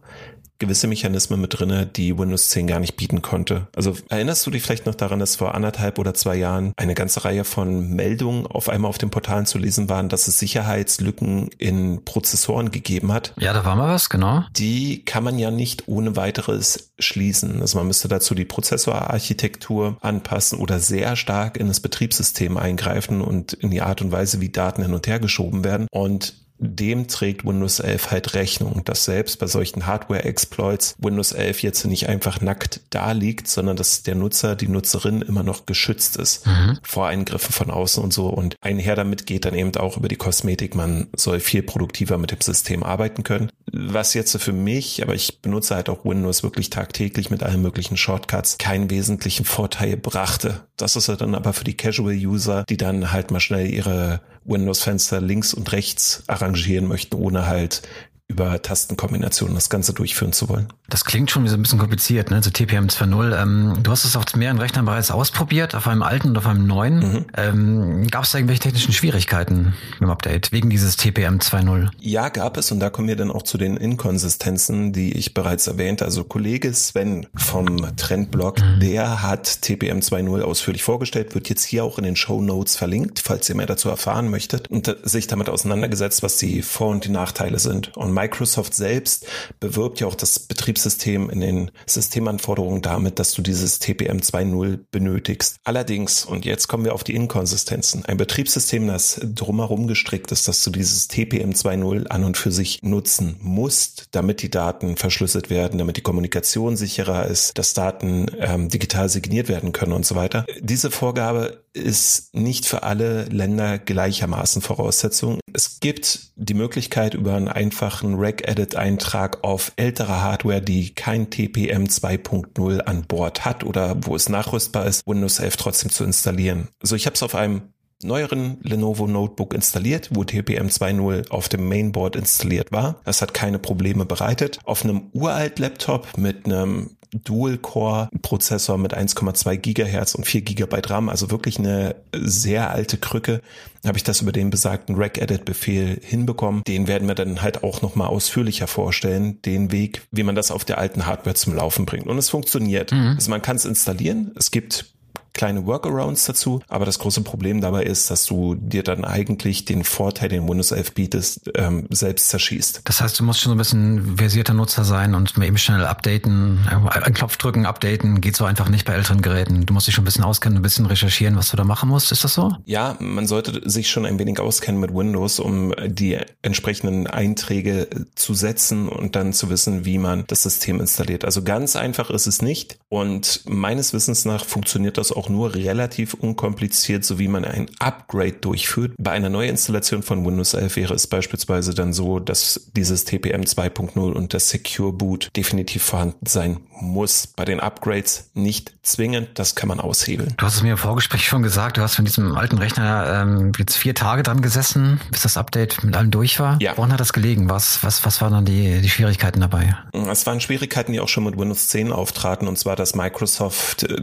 gewisse 0.59 0.87
Mechanismen 0.87 1.41
mit 1.41 1.59
drinne, 1.59 1.85
die 1.85 2.17
Windows 2.17 2.49
10 2.49 2.67
gar 2.67 2.79
nicht 2.79 2.97
bieten 2.97 3.21
konnte. 3.21 3.67
Also 3.75 3.95
erinnerst 4.09 4.45
du 4.45 4.51
dich 4.51 4.63
vielleicht 4.63 4.85
noch 4.85 4.95
daran, 4.95 5.19
dass 5.19 5.35
vor 5.35 5.55
anderthalb 5.55 5.99
oder 5.99 6.13
zwei 6.13 6.35
Jahren 6.35 6.73
eine 6.77 6.95
ganze 6.95 7.25
Reihe 7.25 7.43
von 7.43 7.89
Meldungen 7.89 8.47
auf 8.47 8.69
einmal 8.69 8.89
auf 8.89 8.97
den 8.97 9.09
Portalen 9.09 9.45
zu 9.45 9.57
lesen 9.57 9.89
waren, 9.89 10.09
dass 10.09 10.27
es 10.27 10.39
Sicherheitslücken 10.39 11.49
in 11.57 12.03
Prozessoren 12.05 12.71
gegeben 12.71 13.11
hat? 13.11 13.33
Ja, 13.37 13.53
da 13.53 13.65
war 13.65 13.75
mal 13.75 13.93
was, 13.93 14.09
genau. 14.09 14.43
Die 14.55 15.03
kann 15.05 15.23
man 15.23 15.37
ja 15.37 15.51
nicht 15.51 15.87
ohne 15.87 16.15
weiteres 16.15 16.91
schließen. 16.99 17.61
Also 17.61 17.77
man 17.77 17.87
müsste 17.87 18.07
dazu 18.07 18.35
die 18.35 18.45
Prozessorarchitektur 18.45 19.97
anpassen 20.01 20.59
oder 20.59 20.79
sehr 20.79 21.15
stark 21.15 21.57
in 21.57 21.67
das 21.67 21.79
Betriebssystem 21.79 22.57
eingreifen 22.57 23.21
und 23.21 23.53
in 23.53 23.71
die 23.71 23.81
Art 23.81 24.01
und 24.01 24.11
Weise, 24.11 24.41
wie 24.41 24.49
Daten 24.49 24.81
hin 24.81 24.93
und 24.93 25.07
her 25.07 25.19
geschoben 25.19 25.63
werden. 25.63 25.87
Und 25.91 26.33
dem 26.59 27.07
trägt 27.07 27.45
Windows 27.45 27.79
11 27.79 28.11
halt 28.11 28.33
Rechnung, 28.33 28.83
dass 28.85 29.05
selbst 29.05 29.39
bei 29.39 29.47
solchen 29.47 29.85
Hardware-Exploits 29.85 30.95
Windows 30.99 31.31
11 31.31 31.61
jetzt 31.61 31.85
nicht 31.85 32.09
einfach 32.09 32.41
nackt 32.41 32.81
da 32.89 33.11
liegt, 33.11 33.47
sondern 33.47 33.77
dass 33.77 34.03
der 34.03 34.15
Nutzer, 34.15 34.55
die 34.55 34.67
Nutzerin 34.67 35.21
immer 35.21 35.43
noch 35.43 35.65
geschützt 35.65 36.17
ist 36.17 36.45
mhm. 36.45 36.79
vor 36.81 37.07
Eingriffen 37.07 37.53
von 37.53 37.69
außen 37.69 38.03
und 38.03 38.13
so. 38.13 38.27
Und 38.27 38.55
einher 38.61 38.95
damit 38.95 39.25
geht 39.25 39.45
dann 39.45 39.55
eben 39.55 39.75
auch 39.75 39.97
über 39.97 40.07
die 40.07 40.15
Kosmetik. 40.15 40.75
Man 40.75 41.07
soll 41.15 41.39
viel 41.39 41.63
produktiver 41.63 42.17
mit 42.17 42.31
dem 42.31 42.41
System 42.41 42.83
arbeiten 42.83 43.23
können. 43.23 43.51
Was 43.71 44.13
jetzt 44.13 44.37
für 44.37 44.53
mich, 44.53 45.03
aber 45.03 45.13
ich 45.15 45.41
benutze 45.41 45.75
halt 45.75 45.89
auch 45.89 46.05
Windows 46.05 46.43
wirklich 46.43 46.69
tagtäglich 46.69 47.29
mit 47.29 47.43
allen 47.43 47.61
möglichen 47.61 47.97
Shortcuts, 47.97 48.57
keinen 48.57 48.89
wesentlichen 48.89 49.45
Vorteil 49.45 49.97
brachte. 49.97 50.61
Das 50.77 50.95
ist 50.95 51.07
ja 51.07 51.15
dann 51.15 51.35
aber 51.35 51.53
für 51.53 51.63
die 51.63 51.77
Casual-User, 51.77 52.63
die 52.69 52.77
dann 52.77 53.11
halt 53.11 53.31
mal 53.31 53.39
schnell 53.39 53.67
ihre 53.67 54.21
Windows-Fenster 54.47 55.21
links 55.21 55.53
und 55.53 55.71
rechts 55.71 56.23
arrangieren 56.27 56.87
möchten, 56.87 57.15
ohne 57.15 57.47
halt 57.47 57.81
über 58.29 58.61
Tastenkombinationen 58.61 59.55
das 59.55 59.69
Ganze 59.69 59.93
durchführen 59.93 60.33
zu 60.33 60.49
wollen. 60.49 60.67
Das 60.89 61.05
klingt 61.05 61.31
schon 61.31 61.47
so 61.47 61.55
ein 61.55 61.61
bisschen 61.61 61.79
kompliziert, 61.79 62.29
ne? 62.29 62.43
So 62.43 62.49
TPM 62.49 62.87
2.0. 62.87 63.41
Ähm, 63.41 63.77
du 63.81 63.91
hast 63.91 64.03
es 64.03 64.15
auf 64.15 64.25
mehreren 64.35 64.57
Rechnern 64.57 64.85
bereits 64.85 65.11
ausprobiert, 65.11 65.75
auf 65.75 65.87
einem 65.87 66.01
alten 66.01 66.29
und 66.29 66.37
auf 66.37 66.45
einem 66.45 66.67
neuen. 66.67 66.99
Mhm. 66.99 67.25
Ähm, 67.35 68.07
gab 68.07 68.25
es 68.25 68.31
da 68.31 68.37
irgendwelche 68.37 68.63
technischen 68.63 68.93
Schwierigkeiten 68.93 69.73
im 69.99 70.09
Update 70.09 70.51
wegen 70.51 70.69
dieses 70.69 70.97
TPM 70.97 71.39
2.0? 71.39 71.89
Ja, 71.99 72.27
gab 72.29 72.57
es 72.57 72.71
und 72.71 72.79
da 72.79 72.89
kommen 72.89 73.07
wir 73.07 73.15
dann 73.15 73.31
auch 73.31 73.43
zu 73.43 73.57
den 73.57 73.77
Inkonsistenzen, 73.77 74.91
die 74.91 75.13
ich 75.13 75.33
bereits 75.33 75.67
erwähnt. 75.67 76.01
Also 76.01 76.25
Kollege 76.25 76.73
Sven 76.73 77.27
vom 77.35 77.95
Trendblog, 77.95 78.59
mhm. 78.59 78.79
der 78.81 79.23
hat 79.23 79.61
TPM 79.61 79.99
2.0 79.99 80.41
ausführlich 80.41 80.83
vorgestellt, 80.83 81.33
wird 81.33 81.47
jetzt 81.49 81.63
hier 81.63 81.85
auch 81.85 81.97
in 81.97 82.03
den 82.03 82.17
Show 82.17 82.41
Notes 82.41 82.75
verlinkt, 82.75 83.19
falls 83.19 83.47
ihr 83.47 83.55
mehr 83.55 83.67
dazu 83.67 83.89
erfahren 83.89 84.29
möchtet 84.29 84.69
und 84.69 84.95
sich 85.03 85.27
damit 85.27 85.49
auseinandergesetzt, 85.49 86.23
was 86.23 86.37
die 86.37 86.61
Vor- 86.61 86.89
und 86.89 87.05
die 87.05 87.09
Nachteile 87.09 87.59
sind. 87.59 87.95
Und 87.95 88.16
Microsoft 88.17 88.73
selbst 88.73 89.27
bewirbt 89.59 89.99
ja 89.99 90.07
auch 90.07 90.15
das 90.15 90.39
Betriebssystem 90.39 91.29
in 91.29 91.39
den 91.39 91.71
Systemanforderungen 91.85 92.81
damit, 92.81 93.19
dass 93.19 93.33
du 93.33 93.43
dieses 93.43 93.77
TPM 93.77 94.17
2.0 94.17 94.79
benötigst. 94.89 95.57
Allerdings, 95.63 96.25
und 96.25 96.43
jetzt 96.43 96.67
kommen 96.67 96.83
wir 96.83 96.95
auf 96.95 97.03
die 97.03 97.13
Inkonsistenzen, 97.13 98.05
ein 98.05 98.17
Betriebssystem, 98.17 98.87
das 98.87 99.21
drumherum 99.23 99.87
gestrickt 99.87 100.31
ist, 100.31 100.47
dass 100.47 100.63
du 100.63 100.71
dieses 100.71 101.07
TPM 101.07 101.51
2.0 101.51 102.07
an 102.07 102.23
und 102.23 102.37
für 102.37 102.51
sich 102.51 102.79
nutzen 102.81 103.37
musst, 103.39 104.07
damit 104.11 104.41
die 104.41 104.49
Daten 104.49 104.97
verschlüsselt 104.97 105.51
werden, 105.51 105.77
damit 105.77 105.97
die 105.97 106.01
Kommunikation 106.01 106.75
sicherer 106.75 107.27
ist, 107.27 107.57
dass 107.59 107.75
Daten 107.75 108.25
ähm, 108.39 108.69
digital 108.69 109.09
signiert 109.09 109.47
werden 109.47 109.73
können 109.73 109.93
und 109.93 110.05
so 110.05 110.15
weiter. 110.15 110.45
Diese 110.59 110.89
Vorgabe 110.89 111.63
ist 111.77 112.33
nicht 112.35 112.65
für 112.65 112.83
alle 112.83 113.25
Länder 113.25 113.79
gleichermaßen 113.79 114.61
Voraussetzung. 114.61 115.39
Es 115.53 115.79
gibt 115.79 116.31
die 116.35 116.53
Möglichkeit 116.53 117.13
über 117.13 117.35
einen 117.35 117.47
einfachen 117.47 118.15
Reg-Edit-Eintrag 118.15 119.43
auf 119.43 119.71
ältere 119.75 120.21
Hardware, 120.21 120.61
die 120.61 120.93
kein 120.93 121.29
TPM 121.29 121.85
2.0 121.85 122.79
an 122.81 123.03
Bord 123.07 123.45
hat 123.45 123.63
oder 123.63 123.95
wo 124.01 124.15
es 124.15 124.29
nachrüstbar 124.29 124.85
ist, 124.85 125.07
Windows 125.07 125.39
11 125.39 125.57
trotzdem 125.57 125.91
zu 125.91 126.03
installieren. 126.03 126.69
Also 126.81 126.95
ich 126.95 127.05
habe 127.05 127.15
es 127.15 127.23
auf 127.23 127.35
einem 127.35 127.73
neueren 128.03 128.57
Lenovo 128.61 129.07
Notebook 129.07 129.53
installiert, 129.53 130.09
wo 130.13 130.23
TPM 130.23 130.67
2.0 130.67 131.29
auf 131.29 131.49
dem 131.49 131.67
Mainboard 131.67 132.15
installiert 132.15 132.71
war. 132.71 133.01
Das 133.05 133.21
hat 133.21 133.33
keine 133.33 133.59
Probleme 133.59 134.05
bereitet. 134.05 134.59
Auf 134.65 134.83
einem 134.83 135.09
uralt 135.13 135.59
Laptop 135.59 136.17
mit 136.17 136.45
einem 136.45 136.96
Dual-Core-Prozessor 137.11 138.77
mit 138.77 138.95
1,2 138.95 139.57
Gigahertz 139.57 140.15
und 140.15 140.25
4 140.25 140.41
Gigabyte 140.41 140.89
RAM, 140.89 141.09
also 141.09 141.31
wirklich 141.31 141.59
eine 141.59 141.95
sehr 142.13 142.71
alte 142.71 142.97
Krücke, 142.97 143.41
habe 143.85 143.97
ich 143.97 144.03
das 144.03 144.21
über 144.21 144.31
den 144.31 144.49
besagten 144.49 144.95
Rec-Edit-Befehl 144.95 145.99
hinbekommen. 146.03 146.63
Den 146.67 146.87
werden 146.87 147.07
wir 147.07 147.15
dann 147.15 147.41
halt 147.41 147.63
auch 147.63 147.81
nochmal 147.81 148.07
ausführlicher 148.07 148.67
vorstellen, 148.67 149.41
den 149.43 149.71
Weg, 149.71 150.01
wie 150.11 150.23
man 150.23 150.35
das 150.35 150.51
auf 150.51 150.65
der 150.65 150.77
alten 150.77 151.05
Hardware 151.05 151.35
zum 151.35 151.55
Laufen 151.55 151.85
bringt. 151.85 152.07
Und 152.07 152.17
es 152.17 152.29
funktioniert. 152.29 152.91
Mhm. 152.91 153.15
Also 153.15 153.29
man 153.29 153.41
kann 153.41 153.55
es 153.55 153.65
installieren. 153.65 154.31
Es 154.35 154.51
gibt 154.51 154.96
kleine 155.37 155.65
Workarounds 155.65 156.25
dazu, 156.25 156.61
aber 156.67 156.85
das 156.85 156.99
große 156.99 157.21
Problem 157.21 157.61
dabei 157.61 157.83
ist, 157.83 158.11
dass 158.11 158.25
du 158.25 158.55
dir 158.55 158.83
dann 158.83 159.05
eigentlich 159.05 159.65
den 159.65 159.83
Vorteil, 159.83 160.29
den 160.29 160.47
Windows 160.47 160.71
11 160.71 160.93
bietest, 160.93 161.51
ähm, 161.55 161.87
selbst 161.89 162.29
zerschießt. 162.29 162.81
Das 162.83 162.99
heißt, 162.99 163.19
du 163.19 163.23
musst 163.23 163.39
schon 163.39 163.51
so 163.51 163.55
ein 163.55 163.57
bisschen 163.57 164.17
versierter 164.17 164.53
Nutzer 164.53 164.83
sein 164.83 165.15
und 165.15 165.37
eben 165.37 165.57
schnell 165.57 165.85
updaten, 165.85 166.67
einen 166.67 167.13
Knopf 167.13 167.37
drücken, 167.37 167.65
updaten, 167.65 168.19
geht 168.19 168.35
so 168.35 168.45
einfach 168.45 168.69
nicht 168.69 168.85
bei 168.85 168.93
älteren 168.93 169.21
Geräten. 169.21 169.65
Du 169.65 169.73
musst 169.73 169.87
dich 169.87 169.95
schon 169.95 170.03
ein 170.03 170.05
bisschen 170.05 170.23
auskennen, 170.23 170.57
ein 170.57 170.61
bisschen 170.61 170.85
recherchieren, 170.85 171.35
was 171.37 171.51
du 171.51 171.57
da 171.57 171.63
machen 171.63 171.89
musst. 171.89 172.11
Ist 172.11 172.23
das 172.23 172.33
so? 172.33 172.55
Ja, 172.65 172.97
man 172.99 173.27
sollte 173.27 173.69
sich 173.69 173.89
schon 173.89 174.05
ein 174.05 174.19
wenig 174.19 174.39
auskennen 174.39 174.81
mit 174.81 174.93
Windows, 174.93 175.39
um 175.39 175.73
die 175.85 176.17
entsprechenden 176.41 177.07
Einträge 177.07 177.87
zu 178.15 178.33
setzen 178.33 178.89
und 178.89 179.15
dann 179.15 179.33
zu 179.33 179.49
wissen, 179.49 179.85
wie 179.85 179.97
man 179.97 180.25
das 180.27 180.43
System 180.43 180.79
installiert. 180.79 181.23
Also 181.23 181.43
ganz 181.43 181.75
einfach 181.75 182.09
ist 182.09 182.27
es 182.27 182.41
nicht 182.41 182.79
und 182.89 183.43
meines 183.45 183.93
Wissens 183.93 184.25
nach 184.25 184.45
funktioniert 184.45 184.97
das 184.97 185.11
auch 185.11 185.26
auch 185.27 185.29
nur 185.29 185.55
relativ 185.55 186.13
unkompliziert, 186.13 187.05
so 187.05 187.19
wie 187.19 187.27
man 187.27 187.45
ein 187.45 187.67
Upgrade 187.79 188.33
durchführt. 188.33 188.93
Bei 188.97 189.11
einer 189.11 189.29
Neuinstallation 189.29 190.03
von 190.03 190.25
Windows 190.25 190.53
11 190.53 190.75
wäre 190.75 190.93
es 190.93 191.07
beispielsweise 191.07 191.73
dann 191.73 191.93
so, 191.93 192.19
dass 192.19 192.69
dieses 192.75 193.05
TPM 193.05 193.41
2.0 193.41 193.97
und 193.99 194.33
das 194.33 194.49
Secure 194.49 194.93
Boot 194.93 195.29
definitiv 195.35 195.83
vorhanden 195.83 196.25
sein 196.25 196.57
muss. 196.79 197.27
Bei 197.27 197.45
den 197.45 197.59
Upgrades 197.59 198.29
nicht 198.33 198.73
zwingend, 198.83 199.29
das 199.35 199.55
kann 199.55 199.67
man 199.67 199.79
aushebeln. 199.79 200.33
Du 200.37 200.45
hast 200.45 200.55
es 200.55 200.63
mir 200.63 200.71
im 200.71 200.77
Vorgespräch 200.77 201.25
schon 201.25 201.43
gesagt, 201.43 201.77
du 201.77 201.81
hast 201.81 201.95
von 201.95 202.05
diesem 202.05 202.35
alten 202.35 202.57
Rechner 202.57 203.21
ähm, 203.21 203.51
jetzt 203.57 203.75
vier 203.75 203.95
Tage 203.95 204.23
dran 204.23 204.41
gesessen, 204.41 205.01
bis 205.11 205.21
das 205.21 205.37
Update 205.37 205.83
mit 205.83 205.95
allem 205.95 206.11
durch 206.11 206.39
war. 206.39 206.57
Ja. 206.61 206.77
Woran 206.77 206.93
hat 206.93 206.99
das 206.99 207.13
gelegen? 207.13 207.49
Was, 207.49 207.83
was, 207.83 208.05
was 208.05 208.21
waren 208.21 208.33
dann 208.33 208.45
die, 208.45 208.81
die 208.81 208.89
Schwierigkeiten 208.89 209.41
dabei? 209.41 209.75
Es 210.09 210.25
waren 210.25 210.39
Schwierigkeiten, 210.39 210.93
die 210.93 210.99
auch 210.99 211.09
schon 211.09 211.23
mit 211.23 211.37
Windows 211.37 211.67
10 211.67 211.91
auftraten, 211.91 212.47
und 212.47 212.57
zwar, 212.57 212.75
dass 212.75 212.95
Microsoft 212.95 213.83
äh, 213.83 214.01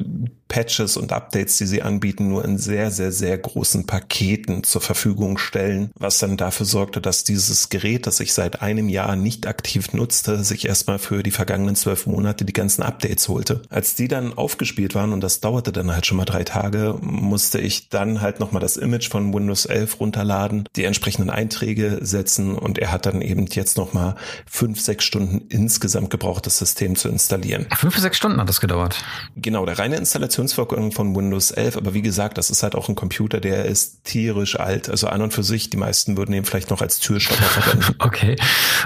Patches 0.49 0.97
und 0.97 1.11
Updates, 1.14 1.56
die 1.56 1.66
sie 1.66 1.83
anbieten, 1.83 2.28
nur 2.28 2.44
in 2.44 2.59
sehr, 2.59 2.90
sehr, 2.90 3.12
sehr 3.12 3.38
großen 3.38 3.87
Paketen 3.87 4.64
zur 4.64 4.80
Verfügung 4.80 5.38
stellen, 5.38 5.90
was 5.94 6.18
dann 6.18 6.37
dafür 6.37 6.66
sorgte, 6.66 7.00
dass 7.00 7.25
dieses 7.25 7.68
Gerät, 7.68 8.06
das 8.06 8.21
ich 8.21 8.33
seit 8.33 8.62
einem 8.62 8.88
Jahr 8.88 9.16
nicht 9.16 9.47
aktiv 9.47 9.92
nutzte, 9.92 10.44
sich 10.44 10.66
erstmal 10.66 10.99
für 10.99 11.23
die 11.23 11.30
vergangenen 11.30 11.76
zwölf 11.76 12.06
Monate 12.06 12.44
die 12.44 12.52
ganzen 12.52 12.83
Updates 12.83 13.28
holte. 13.28 13.62
Als 13.71 13.94
die 13.94 14.09
dann 14.09 14.37
aufgespielt 14.37 14.94
waren, 14.94 15.12
und 15.12 15.21
das 15.21 15.40
dauerte 15.40 15.73
dann 15.73 15.92
halt 15.92 16.06
schon 16.06 16.16
mal 16.16 16.25
drei 16.25 16.44
Tage, 16.44 16.97
musste 17.00 17.61
ich 17.61 17.88
dann 17.88 18.21
halt 18.21 18.40
nochmal 18.40 18.61
das 18.61 18.76
Image 18.76 19.09
von 19.09 19.33
Windows 19.33 19.66
11 19.66 20.00
runterladen, 20.00 20.68
die 20.76 20.85
entsprechenden 20.85 21.30
Einträge 21.30 21.99
setzen 22.02 22.56
und 22.56 22.78
er 22.78 22.92
hat 22.92 23.06
dann 23.06 23.21
eben 23.21 23.47
jetzt 23.47 23.76
nochmal 23.76 24.16
fünf, 24.47 24.80
sechs 24.80 25.04
Stunden 25.04 25.47
insgesamt 25.49 26.11
gebraucht, 26.11 26.47
das 26.47 26.59
System 26.59 26.97
zu 26.97 27.09
installieren. 27.09 27.66
Fünf, 27.76 27.97
sechs 27.99 28.16
Stunden 28.16 28.40
hat 28.40 28.49
das 28.49 28.61
gedauert. 28.61 29.04
Genau, 29.37 29.66
der 29.66 29.78
reine 29.78 29.97
Installationsvorgang 29.97 30.92
von 30.95 31.15
Windows 31.15 31.51
11, 31.51 31.77
aber 31.77 31.95
wie 31.95 32.03
gesagt, 32.03 32.39
das 32.39 32.51
ist 32.51 32.63
halt 32.63 32.75
auch 32.75 32.89
ein 32.89 32.95
Computer, 32.95 33.41
der 33.41 33.65
ist 33.67 34.05
tierisch 34.05 34.59
alt. 34.59 34.89
Also 34.89 35.09
an 35.09 35.23
und 35.23 35.35
für 35.35 35.43
sich, 35.43 35.71
die 35.71 35.77
meisten 35.77 36.17
würden 36.17 36.35
ihn 36.35 36.45
vielleicht 36.45 36.71
noch 36.71 36.81
als 36.81 37.01
Türstopper 37.01 37.43
verwenden. 37.43 37.95
okay. 37.99 38.37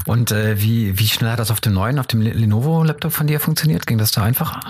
Und 0.06 0.32
äh, 0.32 0.60
wie, 0.60 0.98
wie 0.98 1.08
schnell 1.08 1.30
hat 1.30 1.38
das 1.38 1.50
auf 1.50 1.60
dem 1.60 1.74
neuen, 1.74 1.98
auf 1.98 2.06
dem 2.06 2.20
Lenovo-Laptop 2.20 3.12
von 3.12 3.26
dir 3.26 3.40
funktioniert? 3.40 3.86
Ging 3.86 3.98
das 3.98 4.10
da 4.10 4.22
einfacher? 4.22 4.60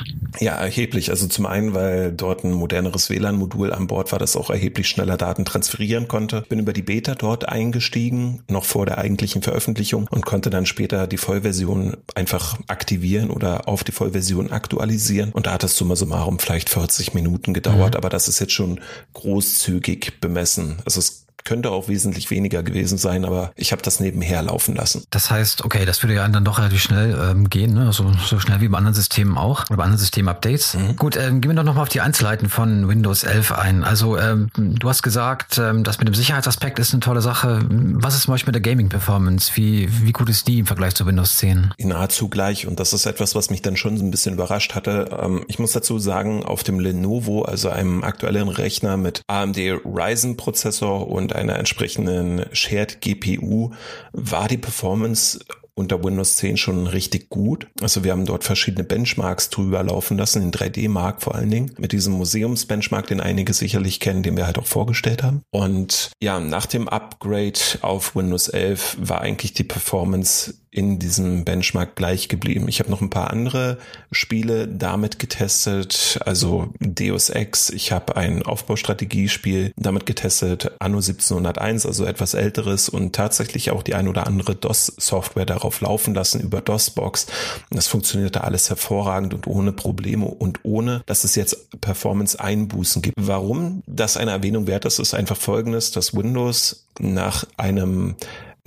Ja, 0.40 0.54
erheblich. 0.54 1.10
Also 1.10 1.26
zum 1.28 1.46
einen, 1.46 1.74
weil 1.74 2.12
dort 2.12 2.44
ein 2.44 2.52
moderneres 2.52 3.10
WLAN-Modul 3.10 3.72
an 3.72 3.86
Bord 3.86 4.12
war, 4.12 4.18
das 4.18 4.36
auch 4.36 4.50
erheblich 4.50 4.88
schneller 4.88 5.16
Daten 5.16 5.44
transferieren 5.44 6.08
konnte. 6.08 6.42
Bin 6.48 6.58
über 6.58 6.72
die 6.72 6.82
Beta 6.82 7.14
dort 7.14 7.48
eingestiegen, 7.48 8.42
noch 8.48 8.64
vor 8.64 8.86
der 8.86 8.98
eigentlichen 8.98 9.42
Veröffentlichung 9.42 10.08
und 10.10 10.26
konnte 10.26 10.50
dann 10.50 10.66
später 10.66 11.06
die 11.06 11.18
Vollversion 11.18 11.96
einfach 12.14 12.58
aktivieren 12.66 13.30
oder 13.30 13.68
auf 13.68 13.84
die 13.84 13.92
Vollversion 13.92 14.50
aktualisieren. 14.50 15.30
Und 15.32 15.46
da 15.46 15.52
hat 15.52 15.64
es 15.64 15.76
summa 15.76 15.96
summarum 15.96 16.38
vielleicht 16.38 16.68
40 16.68 17.14
Minuten 17.14 17.27
gedauert, 17.54 17.94
mhm. 17.94 17.98
aber 17.98 18.08
das 18.08 18.28
ist 18.28 18.38
jetzt 18.40 18.52
schon 18.52 18.80
großzügig 19.14 20.20
bemessen. 20.20 20.78
Also 20.84 20.98
es 20.98 21.27
könnte 21.44 21.70
auch 21.70 21.88
wesentlich 21.88 22.30
weniger 22.30 22.62
gewesen 22.62 22.98
sein, 22.98 23.24
aber 23.24 23.52
ich 23.56 23.72
habe 23.72 23.82
das 23.82 24.00
nebenher 24.00 24.42
laufen 24.42 24.74
lassen. 24.74 25.04
Das 25.10 25.30
heißt, 25.30 25.64
okay, 25.64 25.84
das 25.84 26.02
würde 26.02 26.14
ja 26.14 26.28
dann 26.28 26.44
doch 26.44 26.58
relativ 26.58 26.82
schnell 26.82 27.18
ähm, 27.30 27.50
gehen, 27.50 27.74
ne? 27.74 27.86
also 27.86 28.12
so 28.24 28.38
schnell 28.38 28.60
wie 28.60 28.68
bei 28.68 28.78
anderen 28.78 28.94
Systemen 28.94 29.36
auch, 29.36 29.64
oder 29.68 29.76
bei 29.76 29.84
anderen 29.84 29.98
System-Updates. 29.98 30.74
Mhm. 30.74 30.96
Gut, 30.96 31.16
ähm, 31.16 31.40
gehen 31.40 31.50
wir 31.50 31.56
doch 31.56 31.64
nochmal 31.64 31.82
auf 31.82 31.88
die 31.88 32.00
Einzelheiten 32.00 32.48
von 32.48 32.88
Windows 32.88 33.24
11 33.24 33.52
ein. 33.52 33.84
Also 33.84 34.18
ähm, 34.18 34.50
du 34.56 34.88
hast 34.88 35.02
gesagt, 35.02 35.58
ähm, 35.58 35.84
das 35.84 35.98
mit 35.98 36.08
dem 36.08 36.14
Sicherheitsaspekt 36.14 36.78
ist 36.78 36.92
eine 36.92 37.00
tolle 37.00 37.20
Sache. 37.20 37.60
Was 37.68 38.14
ist 38.14 38.22
zum 38.22 38.34
Beispiel 38.34 38.52
mit 38.52 38.64
der 38.64 38.72
Gaming-Performance? 38.72 39.52
Wie, 39.54 39.88
wie 40.02 40.12
gut 40.12 40.28
ist 40.28 40.48
die 40.48 40.60
im 40.60 40.66
Vergleich 40.66 40.94
zu 40.94 41.06
Windows 41.06 41.36
10? 41.36 41.74
Nahezu 41.78 42.28
gleich 42.28 42.66
und 42.66 42.80
das 42.80 42.92
ist 42.92 43.06
etwas, 43.06 43.34
was 43.34 43.50
mich 43.50 43.62
dann 43.62 43.76
schon 43.76 43.96
so 43.96 44.04
ein 44.04 44.10
bisschen 44.10 44.34
überrascht 44.34 44.74
hatte. 44.74 45.18
Ähm, 45.22 45.44
ich 45.48 45.58
muss 45.58 45.72
dazu 45.72 45.98
sagen, 45.98 46.44
auf 46.44 46.62
dem 46.62 46.80
Lenovo, 46.80 47.42
also 47.42 47.68
einem 47.70 48.04
aktuellen 48.04 48.48
Rechner 48.48 48.96
mit 48.96 49.22
AMD 49.26 49.58
Ryzen-Prozessor 49.84 51.08
und 51.08 51.34
einer 51.38 51.58
entsprechenden 51.58 52.44
Shared 52.52 53.00
GPU 53.00 53.72
war 54.12 54.48
die 54.48 54.58
Performance 54.58 55.38
unter 55.78 56.02
Windows 56.02 56.36
10 56.36 56.56
schon 56.56 56.86
richtig 56.88 57.30
gut. 57.30 57.68
Also 57.80 58.02
wir 58.02 58.10
haben 58.10 58.26
dort 58.26 58.42
verschiedene 58.44 58.84
Benchmarks 58.84 59.48
drüber 59.48 59.82
laufen 59.84 60.18
lassen, 60.18 60.42
in 60.42 60.50
3D-Mark 60.50 61.22
vor 61.22 61.36
allen 61.36 61.50
Dingen, 61.50 61.72
mit 61.78 61.92
diesem 61.92 62.14
Museums-Benchmark, 62.14 63.06
den 63.06 63.20
einige 63.20 63.52
sicherlich 63.52 64.00
kennen, 64.00 64.24
den 64.24 64.36
wir 64.36 64.46
halt 64.46 64.58
auch 64.58 64.66
vorgestellt 64.66 65.22
haben. 65.22 65.42
Und 65.50 66.10
ja, 66.20 66.40
nach 66.40 66.66
dem 66.66 66.88
Upgrade 66.88 67.60
auf 67.82 68.16
Windows 68.16 68.48
11 68.48 68.96
war 69.00 69.20
eigentlich 69.20 69.52
die 69.52 69.64
Performance 69.64 70.54
in 70.70 70.98
diesem 70.98 71.44
Benchmark 71.44 71.96
gleich 71.96 72.28
geblieben. 72.28 72.68
Ich 72.68 72.80
habe 72.80 72.90
noch 72.90 73.00
ein 73.00 73.10
paar 73.10 73.30
andere 73.30 73.78
Spiele 74.12 74.68
damit 74.68 75.18
getestet, 75.18 76.18
also 76.24 76.72
Deus 76.78 77.30
Ex, 77.30 77.70
ich 77.70 77.92
habe 77.92 78.16
ein 78.16 78.42
Aufbaustrategiespiel 78.42 79.72
damit 79.76 80.04
getestet, 80.04 80.72
Anno 80.78 80.98
1701, 80.98 81.86
also 81.86 82.04
etwas 82.04 82.34
älteres 82.34 82.88
und 82.88 83.14
tatsächlich 83.14 83.70
auch 83.70 83.82
die 83.82 83.94
ein 83.94 84.08
oder 84.08 84.26
andere 84.26 84.54
DOS-Software 84.54 85.46
darauf 85.46 85.80
laufen 85.80 86.14
lassen 86.14 86.40
über 86.40 86.60
DOSBox. 86.60 87.26
Das 87.70 87.86
funktionierte 87.86 88.44
alles 88.44 88.68
hervorragend 88.68 89.34
und 89.34 89.46
ohne 89.46 89.72
Probleme 89.72 90.26
und 90.26 90.60
ohne, 90.64 91.02
dass 91.06 91.24
es 91.24 91.34
jetzt 91.34 91.80
Performance-Einbußen 91.80 93.02
gibt. 93.02 93.16
Warum 93.18 93.82
das 93.86 94.16
eine 94.16 94.32
Erwähnung 94.32 94.66
wert 94.66 94.84
ist, 94.84 94.98
ist 94.98 95.14
einfach 95.14 95.36
folgendes, 95.36 95.92
dass 95.92 96.14
Windows 96.14 96.84
nach 96.98 97.46
einem 97.56 98.16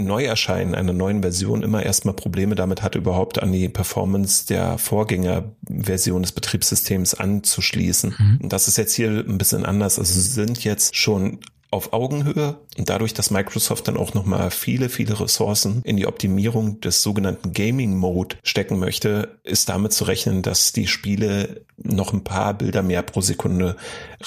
Neuerscheinen 0.02 0.76
einer 0.76 0.94
neuen 0.94 1.22
Version 1.22 1.64
immer 1.64 1.84
erstmal 1.84 2.16
Probleme 2.16 2.56
damit 2.56 2.82
hat, 2.82 2.96
überhaupt 2.96 3.42
an 3.42 3.52
die 3.52 3.70
Performance 3.70 4.46
der 4.48 4.78
Vorgängerversion 4.78 6.22
des 6.22 6.32
Betriebssystems 6.32 7.14
anzuschließen. 7.14 8.16
Mhm. 8.18 8.50
Das 8.50 8.68
ist 8.68 8.78
jetzt 8.78 8.94
hier 8.94 9.10
ein 9.10 9.38
bisschen 9.38 9.66
anders. 9.66 10.00
Also 10.00 10.14
sie 10.14 10.22
sind 10.22 10.64
jetzt 10.64 10.96
schon 10.96 11.40
auf 11.72 11.94
Augenhöhe 11.94 12.58
und 12.78 12.90
dadurch, 12.90 13.14
dass 13.14 13.32
Microsoft 13.32 13.88
dann 13.88 13.96
auch 13.96 14.14
nochmal 14.14 14.52
viele, 14.52 14.90
viele 14.90 15.20
Ressourcen 15.20 15.82
in 15.86 15.96
die 15.96 16.06
Optimierung 16.06 16.82
des 16.82 17.02
sogenannten 17.02 17.54
Gaming 17.54 17.96
Mode 17.96 18.36
stecken 18.44 18.78
möchte, 18.78 19.40
ist 19.44 19.70
damit 19.70 19.94
zu 19.94 20.04
rechnen, 20.04 20.42
dass 20.42 20.74
die 20.74 20.88
Spiele 20.88 21.66
noch 21.84 22.14
ein 22.14 22.24
paar 22.24 22.54
Bilder 22.54 22.84
mehr 22.84 23.02
pro 23.02 23.22
Sekunde 23.22 23.76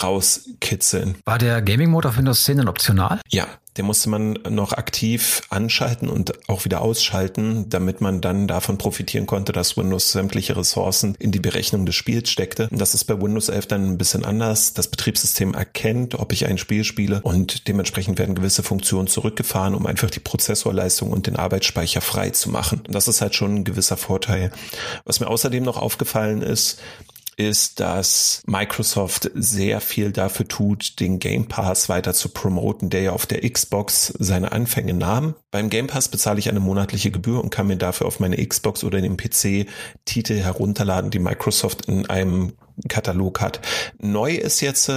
rauskitzeln. 0.02 1.16
War 1.24 1.38
der 1.38 1.62
Gaming-Mode 1.62 2.08
auf 2.08 2.16
Windows 2.16 2.44
10 2.44 2.58
denn 2.58 2.68
optional? 2.68 3.20
Ja, 3.30 3.46
den 3.76 3.86
musste 3.86 4.08
man 4.08 4.38
noch 4.48 4.72
aktiv 4.72 5.42
anschalten 5.50 6.08
und 6.08 6.48
auch 6.48 6.64
wieder 6.64 6.80
ausschalten, 6.80 7.68
damit 7.68 8.00
man 8.00 8.20
dann 8.20 8.46
davon 8.46 8.78
profitieren 8.78 9.26
konnte, 9.26 9.52
dass 9.52 9.76
Windows 9.76 10.12
sämtliche 10.12 10.56
Ressourcen 10.56 11.16
in 11.18 11.32
die 11.32 11.40
Berechnung 11.40 11.84
des 11.84 11.96
Spiels 11.96 12.30
steckte. 12.30 12.68
Und 12.70 12.80
das 12.80 12.94
ist 12.94 13.04
bei 13.04 13.20
Windows 13.20 13.48
11 13.48 13.66
dann 13.66 13.90
ein 13.90 13.98
bisschen 13.98 14.24
anders. 14.24 14.74
Das 14.74 14.86
Betriebssystem 14.86 15.54
erkennt, 15.54 16.14
ob 16.14 16.32
ich 16.32 16.46
ein 16.46 16.58
Spiel 16.58 16.84
spiele 16.84 17.20
und 17.22 17.66
dementsprechend 17.66 18.18
werden 18.18 18.36
gewisse 18.36 18.62
Funktionen 18.62 19.08
zurückgefahren, 19.08 19.74
um 19.74 19.86
einfach 19.86 20.10
die 20.10 20.20
Prozessorleistung 20.20 21.10
und 21.10 21.26
den 21.26 21.36
Arbeitsspeicher 21.36 22.00
frei 22.00 22.30
zu 22.30 22.50
machen. 22.50 22.82
Und 22.86 22.94
das 22.94 23.08
ist 23.08 23.20
halt 23.20 23.34
schon 23.34 23.56
ein 23.56 23.64
gewisser 23.64 23.96
Vorteil. 23.96 24.52
Was 25.04 25.18
mir 25.18 25.26
außerdem 25.26 25.64
noch 25.64 25.78
aufgefallen 25.78 26.42
ist, 26.42 26.78
ist, 27.36 27.80
dass 27.80 28.42
Microsoft 28.46 29.30
sehr 29.34 29.80
viel 29.80 30.12
dafür 30.12 30.46
tut, 30.48 31.00
den 31.00 31.18
Game 31.18 31.46
Pass 31.46 31.88
weiter 31.88 32.14
zu 32.14 32.28
promoten, 32.28 32.90
der 32.90 33.02
ja 33.02 33.12
auf 33.12 33.26
der 33.26 33.48
Xbox 33.48 34.12
seine 34.18 34.52
Anfänge 34.52 34.94
nahm. 34.94 35.34
Beim 35.50 35.70
Game 35.70 35.86
Pass 35.86 36.08
bezahle 36.08 36.38
ich 36.38 36.48
eine 36.48 36.60
monatliche 36.60 37.10
Gebühr 37.10 37.42
und 37.42 37.50
kann 37.50 37.66
mir 37.66 37.76
dafür 37.76 38.06
auf 38.06 38.20
meine 38.20 38.44
Xbox 38.44 38.84
oder 38.84 39.00
den 39.00 39.16
PC 39.16 39.66
Titel 40.04 40.38
herunterladen, 40.38 41.10
die 41.10 41.18
Microsoft 41.18 41.86
in 41.86 42.06
einem 42.06 42.54
Katalog 42.88 43.40
hat. 43.40 43.60
Neu 43.98 44.34
ist 44.34 44.60
jetzt, 44.60 44.90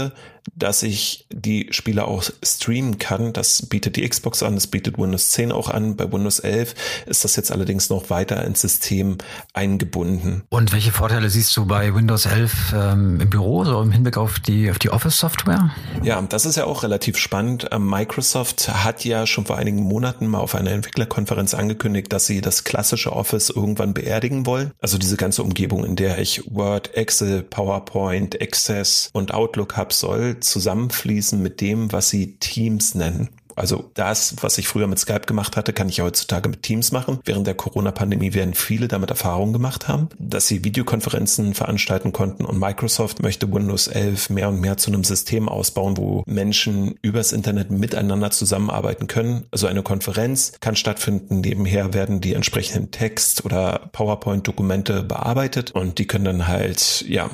dass 0.56 0.84
ich 0.84 1.28
die 1.32 1.68
Spiele 1.72 2.06
auch 2.06 2.24
streamen 2.44 2.98
kann. 2.98 3.34
Das 3.34 3.66
bietet 3.68 3.96
die 3.96 4.08
Xbox 4.08 4.44
an, 4.44 4.56
das 4.56 4.68
bietet 4.68 4.98
Windows 4.98 5.32
10 5.32 5.52
auch 5.52 5.70
an. 5.70 5.96
Bei 5.96 6.12
Windows 6.12 6.40
11 6.40 6.74
ist 7.06 7.24
das 7.24 7.36
jetzt 7.36 7.52
allerdings 7.52 7.90
noch 7.90 8.10
weiter 8.10 8.44
ins 8.46 8.62
System 8.62 9.18
eingebunden. 9.54 10.44
Und 10.50 10.74
welche 10.74 10.92
Vorteile 10.92 11.30
siehst 11.30 11.56
du 11.58 11.66
bei 11.66 11.94
Windows 11.94 12.26
11 12.26 12.74
ähm, 12.74 13.20
im 13.20 13.30
Büro, 13.30 13.66
so 13.66 13.82
im 13.82 13.92
Hinblick 13.92 14.18
auf 14.18 14.40
die, 14.40 14.70
auf 14.70 14.80
die 14.80 14.90
Office-Software? 14.90 15.72
Ja, 16.04 16.22
das 16.22 16.46
ist 16.46 16.56
ja 16.56 16.66
auch 16.66 16.84
relativ 16.84 17.18
spannend. 17.18 17.68
Ähm, 17.72 17.90
Microsoft 17.90 18.70
hat 18.70 19.06
ja 19.06 19.28
schon 19.28 19.46
vor 19.46 19.58
einigen 19.58 19.82
Monaten 19.82 20.28
mal 20.28 20.40
auf 20.40 20.56
einer 20.56 20.72
Entwicklerkonferenz 20.72 21.54
angekündigt, 21.54 22.12
dass 22.12 22.26
sie 22.26 22.42
das 22.42 22.64
klassische 22.64 23.14
Office 23.14 23.50
irgendwann 23.50 23.94
beerdigen 23.94 24.46
wollen. 24.46 24.72
Also 24.80 24.98
diese 24.98 25.18
ganze 25.18 25.44
Umgebung, 25.44 25.86
in 25.86 25.96
der 25.96 26.20
ich 26.20 26.44
Word, 26.50 26.96
Excel, 26.96 27.44
PowerPoint, 27.44 27.67
Access 28.42 29.10
und 29.14 29.34
Outlook 29.34 29.78
habe, 29.78 29.94
soll 29.94 30.40
zusammenfließen 30.40 31.42
mit 31.42 31.62
dem, 31.62 31.92
was 31.92 32.10
sie 32.10 32.38
Teams 32.40 32.96
nennen. 32.96 33.30
Also 33.58 33.90
das, 33.96 34.36
was 34.42 34.60
ich 34.60 34.68
früher 34.68 34.86
mit 34.86 35.00
Skype 35.00 35.22
gemacht 35.22 35.58
hatte, 35.58 35.74
kann 35.74 35.90
ich 35.90 36.00
heutzutage 36.00 36.48
mit 36.48 36.62
Teams 36.62 36.92
machen. 36.92 37.20
Während 37.26 37.48
der 37.48 37.56
Corona-Pandemie 37.56 38.36
werden 38.36 38.54
viele 38.54 38.88
damit 38.88 39.10
Erfahrungen 39.10 39.52
gemacht 39.52 39.88
haben, 39.88 40.10
dass 40.20 40.48
sie 40.48 40.64
Videokonferenzen 40.64 41.56
veranstalten 41.56 42.14
konnten 42.14 42.46
und 42.46 42.60
Microsoft 42.60 43.24
möchte 43.24 43.52
Windows 43.52 43.88
11 43.88 44.30
mehr 44.30 44.50
und 44.50 44.62
mehr 44.62 44.78
zu 44.78 44.92
einem 44.92 45.04
System 45.04 45.50
ausbauen, 45.50 45.98
wo 45.98 46.24
Menschen 46.28 47.00
übers 47.02 47.34
Internet 47.34 47.72
miteinander 47.72 48.30
zusammenarbeiten 48.30 49.08
können. 49.08 49.48
Also 49.50 49.66
eine 49.66 49.82
Konferenz 49.82 50.52
kann 50.60 50.76
stattfinden. 50.76 51.42
Nebenher 51.42 51.96
werden 51.96 52.22
die 52.22 52.36
entsprechenden 52.36 52.92
Text- 52.92 53.44
oder 53.44 53.90
PowerPoint-Dokumente 53.92 55.02
bearbeitet 55.02 55.72
und 55.72 55.98
die 55.98 56.06
können 56.06 56.26
dann 56.26 56.48
halt, 56.48 57.04
ja, 57.08 57.32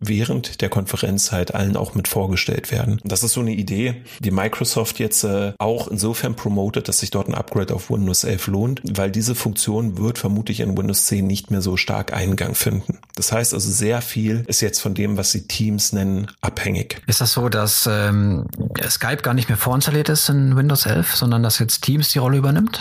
während 0.00 0.60
der 0.60 0.68
Konferenz 0.68 1.32
halt 1.32 1.54
allen 1.54 1.76
auch 1.76 1.94
mit 1.94 2.08
vorgestellt 2.08 2.70
werden. 2.70 3.00
Das 3.04 3.22
ist 3.22 3.32
so 3.32 3.40
eine 3.40 3.52
Idee, 3.52 4.02
die 4.20 4.30
Microsoft 4.30 4.98
jetzt 4.98 5.24
äh, 5.24 5.52
auch 5.58 5.88
insofern 5.88 6.36
promotet, 6.36 6.88
dass 6.88 7.00
sich 7.00 7.10
dort 7.10 7.28
ein 7.28 7.34
Upgrade 7.34 7.74
auf 7.74 7.90
Windows 7.90 8.24
11 8.24 8.46
lohnt, 8.48 8.82
weil 8.84 9.10
diese 9.10 9.34
Funktion 9.34 9.98
wird 9.98 10.18
vermutlich 10.18 10.60
in 10.60 10.76
Windows 10.76 11.06
10 11.06 11.26
nicht 11.26 11.50
mehr 11.50 11.62
so 11.62 11.76
stark 11.76 12.12
Eingang 12.12 12.54
finden. 12.54 12.98
Das 13.16 13.32
heißt 13.32 13.54
also, 13.54 13.70
sehr 13.70 14.02
viel 14.02 14.44
ist 14.46 14.60
jetzt 14.60 14.80
von 14.80 14.94
dem, 14.94 15.16
was 15.16 15.32
sie 15.32 15.46
Teams 15.46 15.92
nennen, 15.92 16.28
abhängig. 16.40 17.00
Ist 17.06 17.20
das 17.20 17.32
so, 17.32 17.48
dass 17.48 17.88
ähm, 17.90 18.46
Skype 18.88 19.22
gar 19.22 19.34
nicht 19.34 19.48
mehr 19.48 19.58
vorinstalliert 19.58 20.08
ist 20.08 20.28
in 20.28 20.56
Windows 20.56 20.86
11, 20.86 21.14
sondern 21.14 21.42
dass 21.42 21.58
jetzt 21.58 21.82
Teams 21.82 22.10
die 22.10 22.18
Rolle 22.18 22.38
übernimmt? 22.38 22.80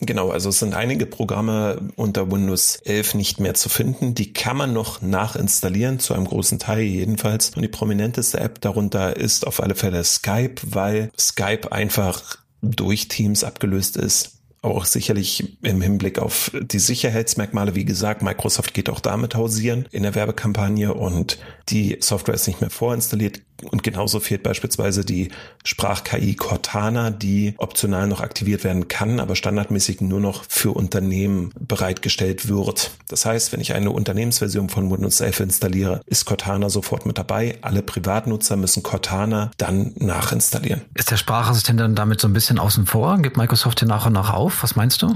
Genau, 0.00 0.30
also 0.30 0.50
es 0.50 0.58
sind 0.58 0.74
einige 0.74 1.06
Programme 1.06 1.90
unter 1.96 2.30
Windows 2.30 2.76
11 2.76 3.14
nicht 3.14 3.40
mehr 3.40 3.54
zu 3.54 3.68
finden. 3.68 4.14
Die 4.14 4.32
kann 4.32 4.56
man 4.56 4.72
noch 4.72 5.00
nachinstallieren 5.02 5.98
zu 5.98 6.14
einem 6.14 6.26
großen 6.34 6.58
Teil 6.58 6.82
jedenfalls. 6.82 7.50
Und 7.50 7.62
die 7.62 7.68
prominenteste 7.68 8.40
App 8.40 8.60
darunter 8.60 9.16
ist 9.16 9.46
auf 9.46 9.62
alle 9.62 9.76
Fälle 9.76 10.02
Skype, 10.02 10.56
weil 10.62 11.10
Skype 11.18 11.70
einfach 11.70 12.38
durch 12.60 13.06
Teams 13.08 13.44
abgelöst 13.44 13.96
ist 13.96 14.34
auch 14.64 14.84
sicherlich 14.84 15.56
im 15.62 15.80
Hinblick 15.80 16.18
auf 16.18 16.50
die 16.54 16.78
Sicherheitsmerkmale. 16.78 17.74
Wie 17.74 17.84
gesagt, 17.84 18.22
Microsoft 18.22 18.74
geht 18.74 18.88
auch 18.88 19.00
damit 19.00 19.34
hausieren 19.34 19.86
in 19.90 20.02
der 20.02 20.14
Werbekampagne 20.14 20.94
und 20.94 21.38
die 21.68 21.96
Software 22.00 22.34
ist 22.34 22.46
nicht 22.46 22.60
mehr 22.60 22.70
vorinstalliert. 22.70 23.40
Und 23.70 23.82
genauso 23.82 24.20
fehlt 24.20 24.42
beispielsweise 24.42 25.04
die 25.04 25.30
Sprach-KI 25.64 26.34
Cortana, 26.34 27.10
die 27.10 27.54
optional 27.56 28.06
noch 28.08 28.20
aktiviert 28.20 28.64
werden 28.64 28.88
kann, 28.88 29.20
aber 29.20 29.36
standardmäßig 29.36 30.00
nur 30.00 30.20
noch 30.20 30.44
für 30.48 30.72
Unternehmen 30.72 31.50
bereitgestellt 31.58 32.48
wird. 32.48 32.90
Das 33.08 33.24
heißt, 33.24 33.52
wenn 33.52 33.60
ich 33.60 33.72
eine 33.72 33.90
Unternehmensversion 33.90 34.68
von 34.68 34.90
Windows 34.90 35.20
11 35.20 35.40
installiere, 35.40 36.00
ist 36.06 36.24
Cortana 36.24 36.68
sofort 36.68 37.06
mit 37.06 37.16
dabei. 37.16 37.56
Alle 37.62 37.82
Privatnutzer 37.82 38.56
müssen 38.56 38.82
Cortana 38.82 39.50
dann 39.56 39.92
nachinstallieren. 39.96 40.82
Ist 40.94 41.10
der 41.10 41.16
Sprachassistent 41.16 41.80
dann 41.80 41.94
damit 41.94 42.20
so 42.20 42.28
ein 42.28 42.34
bisschen 42.34 42.58
außen 42.58 42.86
vor? 42.86 43.18
Gibt 43.18 43.36
Microsoft 43.36 43.80
den 43.80 43.88
nach 43.88 44.06
und 44.06 44.12
nach 44.12 44.32
auf? 44.34 44.53
Was 44.60 44.76
meinst 44.76 45.02
du? 45.02 45.14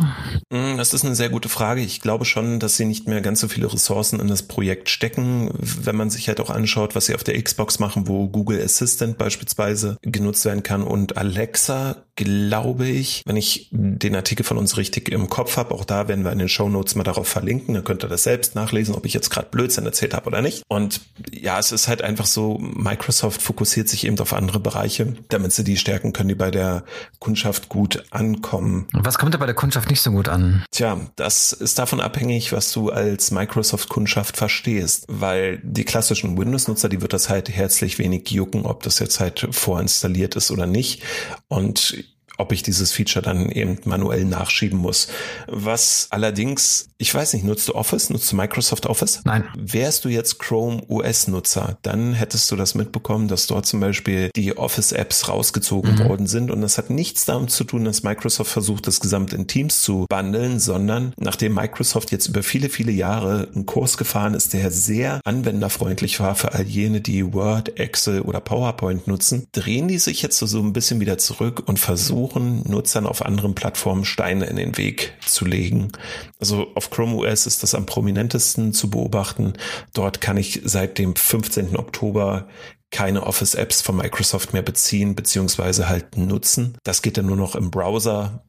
Hm, 0.53 0.77
das 0.77 0.95
ist 0.95 1.05
eine 1.05 1.15
sehr 1.15 1.29
gute 1.29 1.49
Frage. 1.49 1.81
Ich 1.81 2.01
glaube 2.01 2.25
schon, 2.25 2.61
dass 2.61 2.77
sie 2.77 2.85
nicht 2.85 3.07
mehr 3.07 3.21
ganz 3.21 3.41
so 3.41 3.49
viele 3.49 3.73
Ressourcen 3.73 4.21
in 4.21 4.29
das 4.29 4.43
Projekt 4.43 4.89
stecken. 4.89 5.51
Wenn 5.59 5.97
man 5.97 6.11
sich 6.11 6.29
halt 6.29 6.41
auch 6.41 6.51
anschaut, 6.51 6.95
was 6.95 7.07
sie 7.07 7.15
auf 7.15 7.25
der 7.25 7.41
Xbox 7.43 7.79
machen, 7.79 8.09
wo 8.09 8.29
Google 8.29 8.63
Assistant 8.63 9.19
beispielsweise 9.19 9.99
genutzt 10.03 10.45
werden 10.45 10.63
kann 10.63 10.83
und 10.83 11.17
Alexa, 11.17 12.05
glaube 12.19 12.89
ich, 12.89 13.23
wenn 13.27 13.37
ich 13.37 13.69
den 13.71 14.17
Artikel 14.17 14.45
von 14.45 14.59
uns 14.59 14.77
richtig 14.77 15.09
im 15.09 15.29
Kopf 15.29 15.57
habe, 15.57 15.73
auch 15.73 15.85
da 15.85 16.09
werden 16.09 16.25
wir 16.25 16.33
in 16.33 16.39
den 16.41 16.49
Show 16.49 16.69
Notes 16.69 16.97
mal 16.97 17.05
darauf 17.05 17.29
verlinken, 17.29 17.75
dann 17.75 17.85
könnt 17.85 18.05
ihr 18.05 18.09
das 18.09 18.25
selbst 18.25 18.57
nachlesen, 18.57 18.95
ob 18.97 19.07
ich 19.07 19.15
jetzt 19.15 19.31
gerade 19.31 19.49
Blödsinn 19.51 19.87
erzählt 19.87 20.15
habe 20.15 20.27
oder 20.27 20.43
nicht. 20.43 20.65
Und 20.69 21.01
ja, 21.33 21.59
es 21.59 21.71
ist 21.71 21.87
halt 21.87 22.03
einfach 22.03 22.27
so, 22.27 22.59
Microsoft 22.59 23.41
fokussiert 23.41 23.89
sich 23.89 24.05
eben 24.05 24.19
auf 24.19 24.33
andere 24.33 24.59
Bereiche, 24.59 25.15
damit 25.29 25.53
sie 25.53 25.63
die 25.63 25.77
stärken 25.77 26.13
können, 26.13 26.29
die 26.29 26.35
bei 26.35 26.51
der 26.51 26.85
Kundschaft 27.21 27.69
gut 27.69 28.05
ankommen. 28.11 28.89
Was 28.93 29.19
kommt 29.19 29.35
da 29.35 29.39
bei 29.39 29.47
der 29.47 29.55
Kundschaft 29.55 29.89
nicht 29.89 30.01
so 30.01 30.11
gut 30.11 30.29
an? 30.29 30.65
Tja, 30.73 30.99
das 31.15 31.53
ist 31.53 31.79
davon 31.79 32.01
abhängig, 32.01 32.53
was 32.53 32.73
du 32.73 32.91
als 32.91 33.31
Microsoft-Kundschaft 33.31 34.37
verstehst, 34.37 35.05
weil 35.09 35.61
die 35.63 35.85
klassischen 35.85 36.37
Windows-Nutzer, 36.37 36.89
die 36.89 37.01
wird 37.01 37.13
das 37.13 37.29
halt 37.29 37.49
herzlich 37.49 37.99
wenig 37.99 38.29
jucken, 38.31 38.67
ob 38.67 38.83
das 38.83 38.99
jetzt 38.99 39.21
halt 39.21 39.47
vorinstalliert 39.53 40.35
ist 40.35 40.51
oder 40.51 40.67
nicht. 40.67 41.03
Und 41.49 42.08
ob 42.39 42.53
ich 42.53 42.63
dieses 42.63 42.93
Feature 42.93 43.23
dann 43.23 43.51
eben 43.51 43.79
manuell 43.85 44.25
nachschieben 44.25 44.79
muss. 44.79 45.09
Was 45.49 46.07
allerdings, 46.11 46.89
ich 46.97 47.15
weiß 47.15 47.35
nicht, 47.35 47.45
nutzt 47.45 47.69
du 47.69 47.75
Office? 47.75 48.11
Nutzt 48.11 48.31
du 48.33 48.37
Microsoft 48.37 48.87
Office? 48.87 49.21
Nein. 49.25 49.45
Wärst 49.57 50.05
du 50.05 50.09
jetzt 50.09 50.39
Chrome 50.39 50.83
OS-Nutzer, 50.89 51.79
dann 51.83 52.15
hättest 52.15 52.51
du 52.51 52.57
das 52.57 52.75
mitbekommen, 52.75 53.29
dass 53.29 53.47
dort 53.49 53.67
zum 53.67 53.81
Beispiel 53.81 54.31
die 54.35 54.57
Office-Apps 54.57 55.29
rausgezogen 55.29 55.97
mhm. 55.97 56.09
worden 56.09 56.27
sind. 56.27 56.51
Und 56.51 56.61
das 56.61 56.79
hat 56.79 56.91
nichts 56.91 57.25
damit 57.25 57.51
zu 57.51 57.65
tun, 57.65 57.85
dass 57.85 58.05
Microsoft 58.05 58.51
versucht, 58.51 58.87
das 58.87 59.01
Gesamt 59.01 59.33
in 59.33 59.47
Teams 59.47 59.83
zu 59.83 60.07
bundeln, 60.09 60.61
sondern 60.61 61.13
nachdem 61.17 61.55
Microsoft 61.55 62.13
jetzt 62.13 62.29
über 62.29 62.43
viele, 62.43 62.69
viele 62.69 62.93
Jahre 62.93 63.49
einen 63.55 63.67
Kurs 63.67 63.99
gefahren 63.99 64.35
ist, 64.35 64.53
der 64.53 64.71
sehr 64.71 65.21
anwenderfreundlich 65.25 66.21
war 66.21 66.37
für 66.37 66.53
all 66.53 66.67
jene, 66.67 67.01
die 67.01 67.33
Word, 67.35 67.79
Excel 67.81 68.21
oder 68.21 68.41
PowerPoint 68.41 69.09
nutzen, 69.09 69.49
drehen 69.53 69.89
die 69.89 69.99
sich 69.99 70.23
jetzt 70.23 70.39
so 70.39 70.61
ein 70.61 70.73
bisschen 70.73 71.01
wieder 71.01 71.19
zurück 71.19 71.65
und 71.67 71.79
versuchen, 71.79 72.28
versuchen, 72.29 72.63
Nutzern 72.67 73.07
auf 73.07 73.25
anderen 73.25 73.55
Plattformen 73.55 74.05
Steine 74.05 74.47
in 74.47 74.57
den 74.57 74.77
Weg 74.77 75.15
zu 75.25 75.45
legen. 75.45 75.93
Also 76.41 76.69
auf 76.75 76.91
Chrome 76.91 77.17
OS 77.17 77.47
ist 77.47 77.63
das 77.63 77.75
am 77.75 77.87
prominentesten 77.87 78.73
zu 78.73 78.91
beobachten. 78.91 79.55
Dort 79.93 80.21
kann 80.21 80.37
ich 80.37 80.61
seit 80.65 80.99
dem 80.99 81.17
15. 81.17 81.77
Oktober 81.77 82.49
keine 82.91 83.27
Office-Apps 83.27 83.83
von 83.83 83.97
Microsoft 83.97 84.53
mehr 84.53 84.63
beziehen, 84.63 85.15
beziehungsweise 85.15 85.89
halt 85.89 86.17
nutzen. 86.17 86.79
Das 86.85 87.03
geht 87.03 87.19
dann 87.19 87.27
nur 87.27 87.37
noch 87.37 87.55
im 87.55 87.71
Browser, 87.71 88.45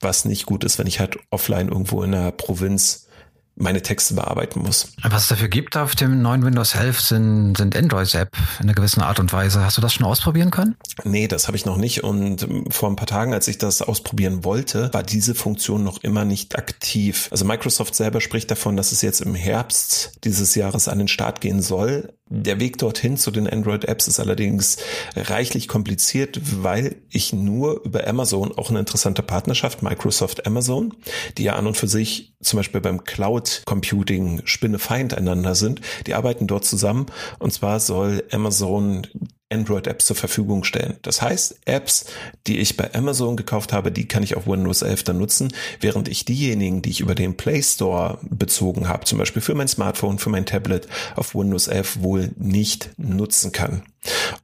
was 0.00 0.24
nicht 0.24 0.46
gut 0.46 0.64
ist, 0.64 0.78
wenn 0.78 0.86
ich 0.86 1.00
halt 1.00 1.18
offline 1.30 1.68
irgendwo 1.68 2.02
in 2.02 2.12
der 2.12 2.30
Provinz 2.30 3.08
meine 3.60 3.82
Texte 3.82 4.14
bearbeiten 4.14 4.60
muss. 4.60 4.92
Was 5.02 5.22
es 5.22 5.28
dafür 5.28 5.48
gibt 5.48 5.76
auf 5.76 5.94
dem 5.94 6.22
neuen 6.22 6.44
Windows 6.44 6.74
11 6.74 7.00
sind, 7.00 7.56
sind 7.56 7.76
Android-App 7.76 8.36
in 8.58 8.64
einer 8.64 8.74
gewissen 8.74 9.02
Art 9.02 9.20
und 9.20 9.32
Weise. 9.32 9.64
Hast 9.64 9.76
du 9.76 9.80
das 9.80 9.94
schon 9.94 10.06
ausprobieren 10.06 10.50
können? 10.50 10.76
Nee, 11.04 11.28
das 11.28 11.46
habe 11.46 11.56
ich 11.56 11.66
noch 11.66 11.76
nicht. 11.76 12.02
Und 12.02 12.46
vor 12.70 12.88
ein 12.88 12.96
paar 12.96 13.06
Tagen, 13.06 13.34
als 13.34 13.48
ich 13.48 13.58
das 13.58 13.82
ausprobieren 13.82 14.44
wollte, 14.44 14.92
war 14.92 15.02
diese 15.02 15.34
Funktion 15.34 15.84
noch 15.84 16.02
immer 16.02 16.24
nicht 16.24 16.56
aktiv. 16.56 17.28
Also 17.30 17.44
Microsoft 17.44 17.94
selber 17.94 18.20
spricht 18.20 18.50
davon, 18.50 18.76
dass 18.76 18.92
es 18.92 19.02
jetzt 19.02 19.20
im 19.20 19.34
Herbst 19.34 20.12
dieses 20.24 20.54
Jahres 20.54 20.88
an 20.88 20.98
den 20.98 21.08
Start 21.08 21.40
gehen 21.40 21.62
soll. 21.62 22.12
Der 22.32 22.60
Weg 22.60 22.78
dorthin 22.78 23.16
zu 23.16 23.32
den 23.32 23.48
Android-Apps 23.48 24.06
ist 24.06 24.20
allerdings 24.20 24.76
reichlich 25.16 25.66
kompliziert, 25.66 26.40
weil 26.62 26.94
ich 27.10 27.32
nur 27.32 27.82
über 27.84 28.06
Amazon 28.06 28.56
auch 28.56 28.70
eine 28.70 28.78
interessante 28.78 29.24
Partnerschaft, 29.24 29.82
Microsoft 29.82 30.46
Amazon, 30.46 30.94
die 31.38 31.42
ja 31.42 31.56
an 31.56 31.66
und 31.66 31.76
für 31.76 31.88
sich 31.88 32.36
zum 32.40 32.58
Beispiel 32.58 32.80
beim 32.80 33.02
Cloud 33.02 33.62
Computing 33.66 34.42
Spinnefeind 34.44 35.12
einander 35.12 35.56
sind, 35.56 35.80
die 36.06 36.14
arbeiten 36.14 36.46
dort 36.46 36.64
zusammen. 36.64 37.06
Und 37.40 37.52
zwar 37.52 37.80
soll 37.80 38.22
Amazon 38.30 39.08
Android-Apps 39.50 40.06
zur 40.06 40.16
Verfügung 40.16 40.64
stellen. 40.64 40.96
Das 41.02 41.22
heißt, 41.22 41.60
Apps, 41.64 42.06
die 42.46 42.58
ich 42.58 42.76
bei 42.76 42.94
Amazon 42.94 43.36
gekauft 43.36 43.72
habe, 43.72 43.92
die 43.92 44.06
kann 44.06 44.22
ich 44.22 44.36
auf 44.36 44.46
Windows 44.46 44.82
11 44.82 45.04
dann 45.04 45.18
nutzen, 45.18 45.52
während 45.80 46.08
ich 46.08 46.24
diejenigen, 46.24 46.82
die 46.82 46.90
ich 46.90 47.00
über 47.00 47.14
den 47.14 47.36
Play 47.36 47.62
Store 47.62 48.18
bezogen 48.22 48.88
habe, 48.88 49.04
zum 49.04 49.18
Beispiel 49.18 49.42
für 49.42 49.54
mein 49.54 49.68
Smartphone, 49.68 50.18
für 50.18 50.30
mein 50.30 50.46
Tablet, 50.46 50.88
auf 51.16 51.34
Windows 51.34 51.68
11 51.68 52.00
wohl 52.00 52.30
nicht 52.36 52.90
nutzen 52.96 53.52
kann. 53.52 53.82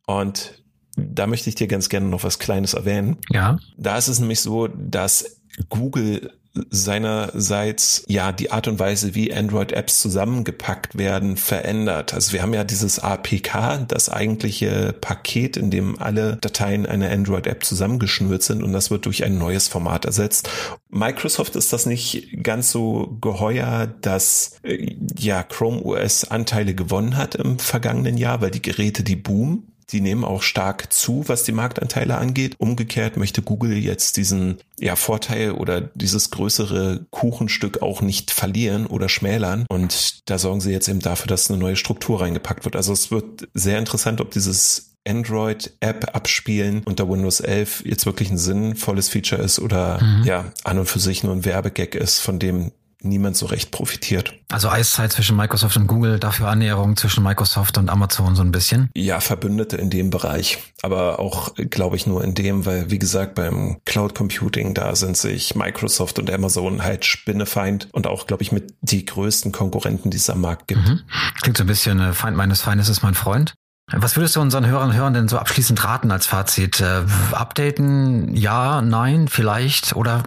Und 0.07 0.63
da 0.97 1.27
möchte 1.27 1.49
ich 1.49 1.55
dir 1.55 1.69
ganz 1.69 1.89
gerne 1.89 2.07
noch 2.07 2.25
was 2.25 2.39
Kleines 2.39 2.75
erwähnen. 2.75 3.19
Ja. 3.31 3.59
Da 3.77 3.97
ist 3.97 4.09
es 4.09 4.19
nämlich 4.19 4.41
so, 4.41 4.69
dass 4.69 5.37
Google 5.69 6.33
seinerseits 6.71 8.05
ja 8.09 8.33
die 8.33 8.51
Art 8.51 8.69
und 8.69 8.79
Weise, 8.79 9.15
wie 9.15 9.33
Android-Apps 9.33 10.01
zusammengepackt 10.01 10.99
werden, 10.99 11.37
verändert. 11.37 12.15
Also 12.15 12.33
wir 12.33 12.43
haben 12.43 12.55
ja 12.55 12.65
dieses 12.65 12.99
APK, 12.99 13.87
das 13.89 14.09
eigentliche 14.09 14.95
Paket, 15.01 15.57
in 15.57 15.71
dem 15.71 15.99
alle 15.99 16.37
Dateien 16.37 16.87
einer 16.87 17.11
Android-App 17.11 17.65
zusammengeschnürt 17.65 18.43
sind 18.43 18.63
und 18.63 18.73
das 18.73 18.91
wird 18.91 19.07
durch 19.07 19.25
ein 19.25 19.39
neues 19.39 19.69
Format 19.69 20.05
ersetzt. 20.05 20.49
Microsoft 20.89 21.57
ist 21.57 21.73
das 21.73 21.87
nicht 21.87 22.43
ganz 22.43 22.71
so 22.71 23.19
geheuer, 23.21 23.87
dass 24.01 24.59
äh, 24.63 24.97
ja 25.19 25.43
Chrome 25.43 25.83
OS 25.83 26.25
Anteile 26.25 26.75
gewonnen 26.75 27.17
hat 27.17 27.35
im 27.35 27.59
vergangenen 27.59 28.17
Jahr, 28.17 28.41
weil 28.41 28.51
die 28.51 28.63
Geräte, 28.63 29.03
die 29.03 29.17
boomen, 29.17 29.76
die 29.93 30.01
nehmen 30.01 30.25
auch 30.25 30.43
stark 30.43 30.93
zu, 30.93 31.25
was 31.27 31.45
die 31.45 31.53
Marktanteile 31.53 32.19
angeht. 32.19 32.55
Umgekehrt 32.59 33.17
möchte 33.17 33.43
Google 33.43 33.77
jetzt 33.77 34.17
diesen 34.17 34.59
ja, 34.79 34.97
Vorteil 34.97 35.53
oder 35.53 35.81
dieses 35.81 36.31
größere 36.31 37.07
Kuchenstück 37.11 37.83
auch 37.83 38.01
nicht 38.01 38.31
verlieren 38.31 38.87
oder 38.87 39.09
schmälern. 39.09 39.67
Und 39.69 40.29
da 40.29 40.39
sorgen 40.39 40.61
sie 40.61 40.73
jetzt 40.73 40.89
eben 40.89 41.01
dafür, 41.01 41.29
dass 41.29 41.51
eine 41.51 41.59
neue 41.59 41.77
Struktur 41.77 42.21
reingepackt 42.21 42.65
wird. 42.65 42.77
Also 42.77 42.93
es 42.93 43.11
wird 43.11 43.49
sehr 43.55 43.79
interessant, 43.79 44.21
ob 44.21 44.31
dieses 44.33 44.93
Android-App 45.07 46.15
abspielen 46.15 46.83
unter 46.85 47.09
Windows 47.09 47.41
11 47.41 47.85
jetzt 47.87 48.07
wirklich 48.07 48.31
ein 48.31 48.39
sinnvolles 48.39 49.09
Feature 49.09 49.41
ist 49.41 49.61
oder 49.61 50.03
mhm. 50.03 50.25
ja, 50.25 50.53
an 50.65 50.79
und 50.79 50.87
für 50.87 50.99
sich 50.99 51.23
nur 51.23 51.33
ein 51.33 51.45
Werbegag 51.45 51.95
ist, 51.95 52.19
von 52.19 52.39
dem 52.39 52.73
niemand 53.03 53.37
so 53.37 53.47
recht 53.47 53.71
profitiert. 53.71 54.33
Also 54.51 54.69
Eiszeit 54.69 55.13
zwischen 55.13 55.37
Microsoft 55.37 55.77
und 55.77 55.87
Google, 55.87 56.19
dafür 56.19 56.49
Annäherung 56.49 56.97
zwischen 56.97 57.23
Microsoft 57.23 57.79
und 57.79 57.91
Amazon 57.91 58.37
so 58.37 58.43
ein 58.43 58.53
bisschen? 58.53 58.91
Ja, 58.95 59.21
Verbündete 59.21 59.77
in 59.77 59.91
dem 59.91 60.11
Bereich. 60.11 60.59
Aber 60.83 61.19
auch, 61.19 61.55
glaube 61.55 61.97
ich, 61.97 62.07
nur 62.07 62.23
in 62.23 62.35
dem, 62.35 62.65
weil, 62.65 62.91
wie 62.91 62.99
gesagt, 62.99 63.35
beim 63.35 63.79
Cloud 63.85 64.15
Computing, 64.15 64.75
da 64.75 64.95
sind 64.97 65.17
sich 65.17 65.55
Microsoft 65.55 66.19
und 66.19 66.31
Amazon 66.31 66.83
halt 66.83 67.05
Spinnefeind 67.05 67.89
und 67.93 68.07
auch, 68.07 68.27
glaube 68.27 68.43
ich, 68.43 68.53
mit 68.53 68.75
die 68.81 69.05
größten 69.05 69.53
Konkurrenten, 69.53 70.11
die 70.11 70.17
es 70.17 70.31
am 70.31 70.41
Markt 70.41 70.69
gibt. 70.69 70.87
Mhm. 70.87 71.01
Klingt 71.43 71.57
so 71.57 71.65
ein 71.65 71.69
bisschen, 71.69 72.01
äh, 72.01 72.13
Feind 72.13 72.37
meines 72.37 72.61
Feindes 72.61 72.89
ist 72.89 73.03
mein 73.03 73.15
Freund. 73.15 73.55
Was 73.93 74.17
würdest 74.17 74.35
du 74.35 74.41
unseren 74.41 74.67
Hörern 74.67 74.91
und 74.91 74.97
Hörern 74.97 75.15
denn 75.15 75.29
so 75.29 75.39
abschließend 75.39 75.85
raten 75.85 76.11
als 76.11 76.27
Fazit? 76.27 76.81
Äh, 76.81 77.03
updaten, 77.31 78.37
ja, 78.37 78.83
nein, 78.83 79.29
vielleicht 79.29 79.95
oder 79.95 80.25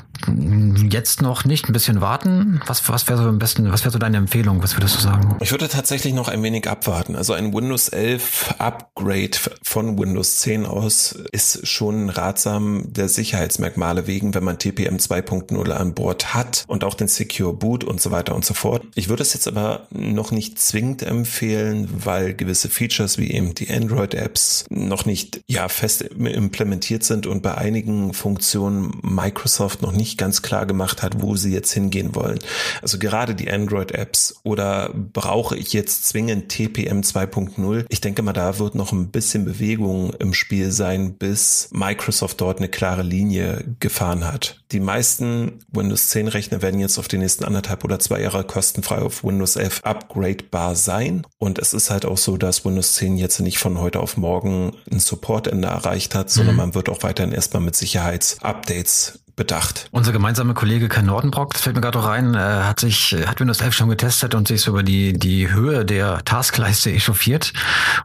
jetzt 0.89 1.21
noch 1.21 1.45
nicht, 1.45 1.67
ein 1.67 1.73
bisschen 1.73 2.01
warten? 2.01 2.61
Was, 2.67 2.87
was 2.89 3.07
wäre 3.07 3.17
so 3.17 3.27
am 3.27 3.39
besten, 3.39 3.71
was 3.71 3.83
wäre 3.83 3.91
so 3.91 3.99
deine 3.99 4.17
Empfehlung? 4.17 4.63
Was 4.63 4.75
würdest 4.75 4.97
du 4.97 5.01
sagen? 5.01 5.35
Ich 5.41 5.51
würde 5.51 5.67
tatsächlich 5.67 6.13
noch 6.13 6.27
ein 6.27 6.41
wenig 6.43 6.69
abwarten. 6.69 7.15
Also 7.15 7.33
ein 7.33 7.53
Windows 7.53 7.89
11 7.89 8.55
Upgrade 8.59 9.37
von 9.63 9.97
Windows 9.99 10.37
10 10.37 10.65
aus 10.65 11.11
ist 11.31 11.67
schon 11.67 12.09
ratsam 12.09 12.83
der 12.93 13.09
Sicherheitsmerkmale 13.09 14.07
wegen, 14.07 14.33
wenn 14.35 14.43
man 14.43 14.57
TPM 14.57 14.97
2.0 14.97 15.69
an 15.71 15.93
Bord 15.93 16.33
hat 16.33 16.63
und 16.67 16.83
auch 16.83 16.93
den 16.93 17.07
Secure 17.07 17.53
Boot 17.53 17.83
und 17.83 18.01
so 18.01 18.11
weiter 18.11 18.35
und 18.35 18.45
so 18.45 18.53
fort. 18.53 18.83
Ich 18.95 19.09
würde 19.09 19.23
es 19.23 19.33
jetzt 19.33 19.47
aber 19.47 19.87
noch 19.91 20.31
nicht 20.31 20.59
zwingend 20.59 21.03
empfehlen, 21.03 21.89
weil 22.05 22.33
gewisse 22.33 22.69
Features 22.69 23.17
wie 23.17 23.31
eben 23.31 23.48
die 23.55 23.69
Android-Apps 23.69 24.65
noch 24.69 25.05
nicht 25.05 25.41
ja 25.47 25.67
fest 25.67 26.01
implementiert 26.01 27.03
sind 27.03 27.27
und 27.27 27.41
bei 27.41 27.55
einigen 27.55 28.13
Funktionen 28.13 28.99
Microsoft 29.01 29.81
noch 29.81 29.91
nicht 29.91 30.17
ganz 30.17 30.41
klar 30.41 30.65
gemacht 30.65 31.01
hat, 31.01 31.21
wo 31.21 31.35
sie 31.35 31.53
jetzt 31.53 31.71
hingehen 31.71 32.15
wollen. 32.15 32.39
Also 32.81 32.99
gerade 32.99 33.35
die 33.35 33.51
Android-Apps 33.51 34.41
oder 34.43 34.93
brauche 34.93 35.57
ich 35.57 35.73
jetzt 35.73 36.05
zwingend 36.05 36.49
TPM 36.49 37.01
2.0? 37.01 37.85
Ich 37.89 38.01
denke 38.01 38.21
mal, 38.21 38.33
da 38.33 38.59
wird 38.59 38.75
noch 38.75 38.91
ein 38.91 39.09
bisschen 39.09 39.45
Bewegung 39.45 40.13
im 40.19 40.33
Spiel 40.33 40.71
sein, 40.71 41.13
bis 41.13 41.69
Microsoft 41.71 42.41
dort 42.41 42.59
eine 42.59 42.69
klare 42.69 43.03
Linie 43.03 43.63
gefahren 43.79 44.25
hat. 44.25 44.63
Die 44.71 44.79
meisten 44.79 45.59
Windows 45.71 46.09
10 46.09 46.27
Rechner 46.27 46.61
werden 46.61 46.79
jetzt 46.79 46.99
auf 46.99 47.07
die 47.07 47.17
nächsten 47.17 47.43
anderthalb 47.43 47.83
oder 47.83 47.99
zwei 47.99 48.21
Jahre 48.21 48.43
kostenfrei 48.43 48.99
auf 48.99 49.23
Windows 49.23 49.55
11 49.55 49.81
upgradebar 49.83 50.75
sein. 50.75 51.25
Und 51.37 51.57
es 51.57 51.73
ist 51.73 51.89
halt 51.89 52.05
auch 52.05 52.17
so, 52.17 52.37
dass 52.37 52.65
Windows 52.65 52.95
10 52.95 53.17
jetzt 53.17 53.38
nicht 53.39 53.59
von 53.59 53.79
heute 53.79 53.99
auf 53.99 54.17
morgen 54.17 54.75
ein 54.91 54.99
Supportende 54.99 55.67
erreicht 55.67 56.15
hat, 56.15 56.29
sondern 56.29 56.55
mhm. 56.55 56.61
man 56.61 56.75
wird 56.75 56.89
auch 56.89 57.03
weiterhin 57.03 57.31
erstmal 57.31 57.61
mit 57.61 57.75
Sicherheitsupdates 57.75 59.19
bedacht. 59.39 59.87
Unser 59.91 60.11
gemeinsamer 60.11 60.53
Kollege 60.53 60.89
Kai 60.89 61.01
Nordenbrock, 61.01 61.53
das 61.53 61.63
fällt 61.63 61.75
mir 61.75 61.81
gerade 61.81 61.97
auch 61.97 62.05
rein, 62.05 62.35
äh, 62.35 62.37
hat 62.37 62.81
sich, 62.81 63.15
hat 63.25 63.39
Windows 63.39 63.61
11 63.61 63.73
schon 63.73 63.89
getestet 63.89 64.35
und 64.35 64.49
sich 64.49 64.61
so 64.61 64.71
über 64.71 64.83
die, 64.83 65.13
die 65.13 65.49
Höhe 65.49 65.85
der 65.85 66.23
Taskleiste 66.25 66.91
echauffiert 66.91 67.53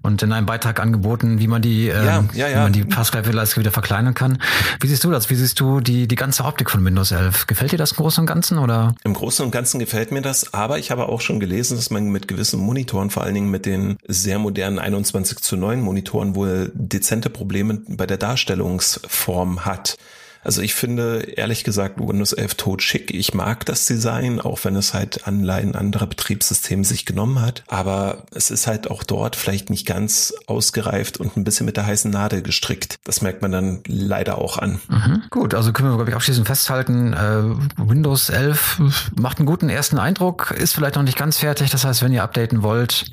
und 0.02 0.22
in 0.22 0.32
einem 0.32 0.46
Beitrag 0.46 0.80
angeboten, 0.80 1.40
wie 1.40 1.48
man 1.48 1.60
die, 1.60 1.88
ja, 1.88 2.18
ähm, 2.18 2.30
ja, 2.34 2.48
ja. 2.48 2.58
Wie 2.58 2.62
man 2.62 2.72
die 2.72 2.84
Taskleiste 2.86 3.58
wieder 3.58 3.72
verkleinern 3.72 4.14
kann. 4.14 4.38
Wie 4.80 4.86
siehst 4.86 5.02
du 5.02 5.10
das? 5.10 5.28
Wie 5.28 5.34
siehst 5.34 5.58
du 5.58 5.80
die, 5.80 6.06
die 6.06 6.14
ganze 6.14 6.44
Optik 6.44 6.70
von 6.70 6.84
Windows 6.84 7.10
11? 7.10 7.48
Gefällt 7.48 7.72
dir 7.72 7.78
das 7.78 7.92
im 7.92 7.96
Großen 7.96 8.22
und 8.22 8.26
Ganzen 8.26 8.58
oder? 8.58 8.94
Im 9.02 9.12
Großen 9.12 9.44
und 9.44 9.50
Ganzen 9.50 9.80
gefällt 9.80 10.12
mir 10.12 10.22
das, 10.22 10.54
aber 10.54 10.78
ich 10.78 10.92
habe 10.92 11.08
auch 11.08 11.20
schon 11.20 11.40
gelesen, 11.40 11.76
dass 11.76 11.90
man 11.90 12.04
mit 12.06 12.28
gewissen 12.28 12.60
Monitoren, 12.60 13.10
vor 13.10 13.24
allen 13.24 13.34
Dingen 13.34 13.50
mit 13.50 13.66
den 13.66 13.96
sehr 14.06 14.38
modernen 14.38 14.78
21 14.78 15.40
zu 15.40 15.56
9 15.56 15.80
Monitoren 15.80 16.36
wohl 16.36 16.70
dezente 16.74 17.28
Probleme 17.28 17.80
bei 17.88 18.06
der 18.06 18.18
Darstellungsform 18.18 19.64
hat. 19.64 19.98
Also 20.44 20.62
ich 20.62 20.74
finde 20.74 21.20
ehrlich 21.36 21.64
gesagt 21.64 21.98
Windows 21.98 22.32
11 22.32 22.54
tot 22.54 22.82
schick. 22.82 23.12
Ich 23.12 23.34
mag 23.34 23.64
das 23.66 23.86
Design, 23.86 24.40
auch 24.40 24.60
wenn 24.64 24.76
es 24.76 24.94
halt 24.94 25.26
Anleihen 25.26 25.74
anderer 25.74 26.06
Betriebssysteme 26.06 26.84
sich 26.84 27.06
genommen 27.06 27.40
hat. 27.40 27.64
Aber 27.66 28.24
es 28.32 28.50
ist 28.50 28.66
halt 28.66 28.90
auch 28.90 29.02
dort 29.02 29.36
vielleicht 29.36 29.70
nicht 29.70 29.86
ganz 29.86 30.34
ausgereift 30.46 31.16
und 31.18 31.36
ein 31.36 31.44
bisschen 31.44 31.66
mit 31.66 31.76
der 31.76 31.86
heißen 31.86 32.10
Nadel 32.10 32.42
gestrickt. 32.42 32.98
Das 33.04 33.22
merkt 33.22 33.42
man 33.42 33.52
dann 33.52 33.80
leider 33.86 34.38
auch 34.38 34.58
an. 34.58 34.80
Mhm. 34.88 35.22
Gut, 35.30 35.54
also 35.54 35.72
können 35.72 35.88
wir, 35.90 35.96
glaube 35.96 36.10
ich, 36.10 36.16
abschließend 36.16 36.46
festhalten, 36.46 37.12
äh, 37.14 37.42
Windows 37.76 38.28
11 38.28 38.80
macht 39.16 39.38
einen 39.38 39.46
guten 39.46 39.68
ersten 39.68 39.98
Eindruck, 39.98 40.50
ist 40.50 40.74
vielleicht 40.74 40.96
noch 40.96 41.02
nicht 41.02 41.16
ganz 41.16 41.38
fertig. 41.38 41.70
Das 41.70 41.84
heißt, 41.84 42.02
wenn 42.02 42.12
ihr 42.12 42.22
updaten 42.22 42.62
wollt, 42.62 43.06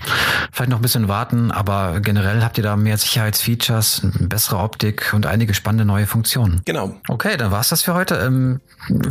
vielleicht 0.52 0.70
noch 0.70 0.80
ein 0.80 0.82
bisschen 0.82 1.08
warten, 1.08 1.52
aber 1.52 2.02
generell 2.02 2.44
habt 2.44 2.58
ihr 2.58 2.63
da 2.63 2.76
mehr 2.76 2.98
Sicherheitsfeatures, 2.98 4.02
bessere 4.20 4.58
Optik 4.58 5.13
und 5.13 5.26
einige 5.26 5.54
spannende 5.54 5.86
neue 5.86 6.08
Funktionen. 6.08 6.62
Genau. 6.65 6.96
Okay. 7.08 7.20
Okay, 7.23 7.38
dann 7.38 7.51
war's 7.51 7.69
das 7.69 7.84
für 7.84 7.93
heute. 7.93 8.15
Ähm, 8.15 8.62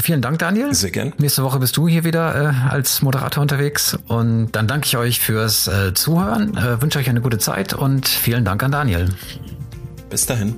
vielen 0.03 0.21
Dank, 0.21 0.41
Daniel. 0.41 0.75
Sehr 0.75 0.91
gern. 0.91 1.13
Nächste 1.19 1.45
Woche 1.45 1.61
bist 1.61 1.77
du 1.77 1.87
hier 1.87 2.03
wieder 2.03 2.35
äh, 2.35 2.69
als 2.69 3.03
Moderator 3.03 3.41
unterwegs. 3.41 3.97
Und 4.09 4.51
dann 4.51 4.67
danke 4.67 4.87
ich 4.87 4.97
euch 4.97 5.21
fürs 5.21 5.69
äh, 5.69 5.95
Zuhören, 5.95 6.57
äh, 6.57 6.83
wünsche 6.83 6.99
euch 6.99 7.09
eine 7.09 7.21
gute 7.21 7.39
Zeit 7.39 7.73
und 7.73 8.09
vielen 8.09 8.45
Dank 8.45 8.65
an 8.65 8.73
Daniel. 8.73 9.11
Bis 10.09 10.27
dahin. 10.27 10.57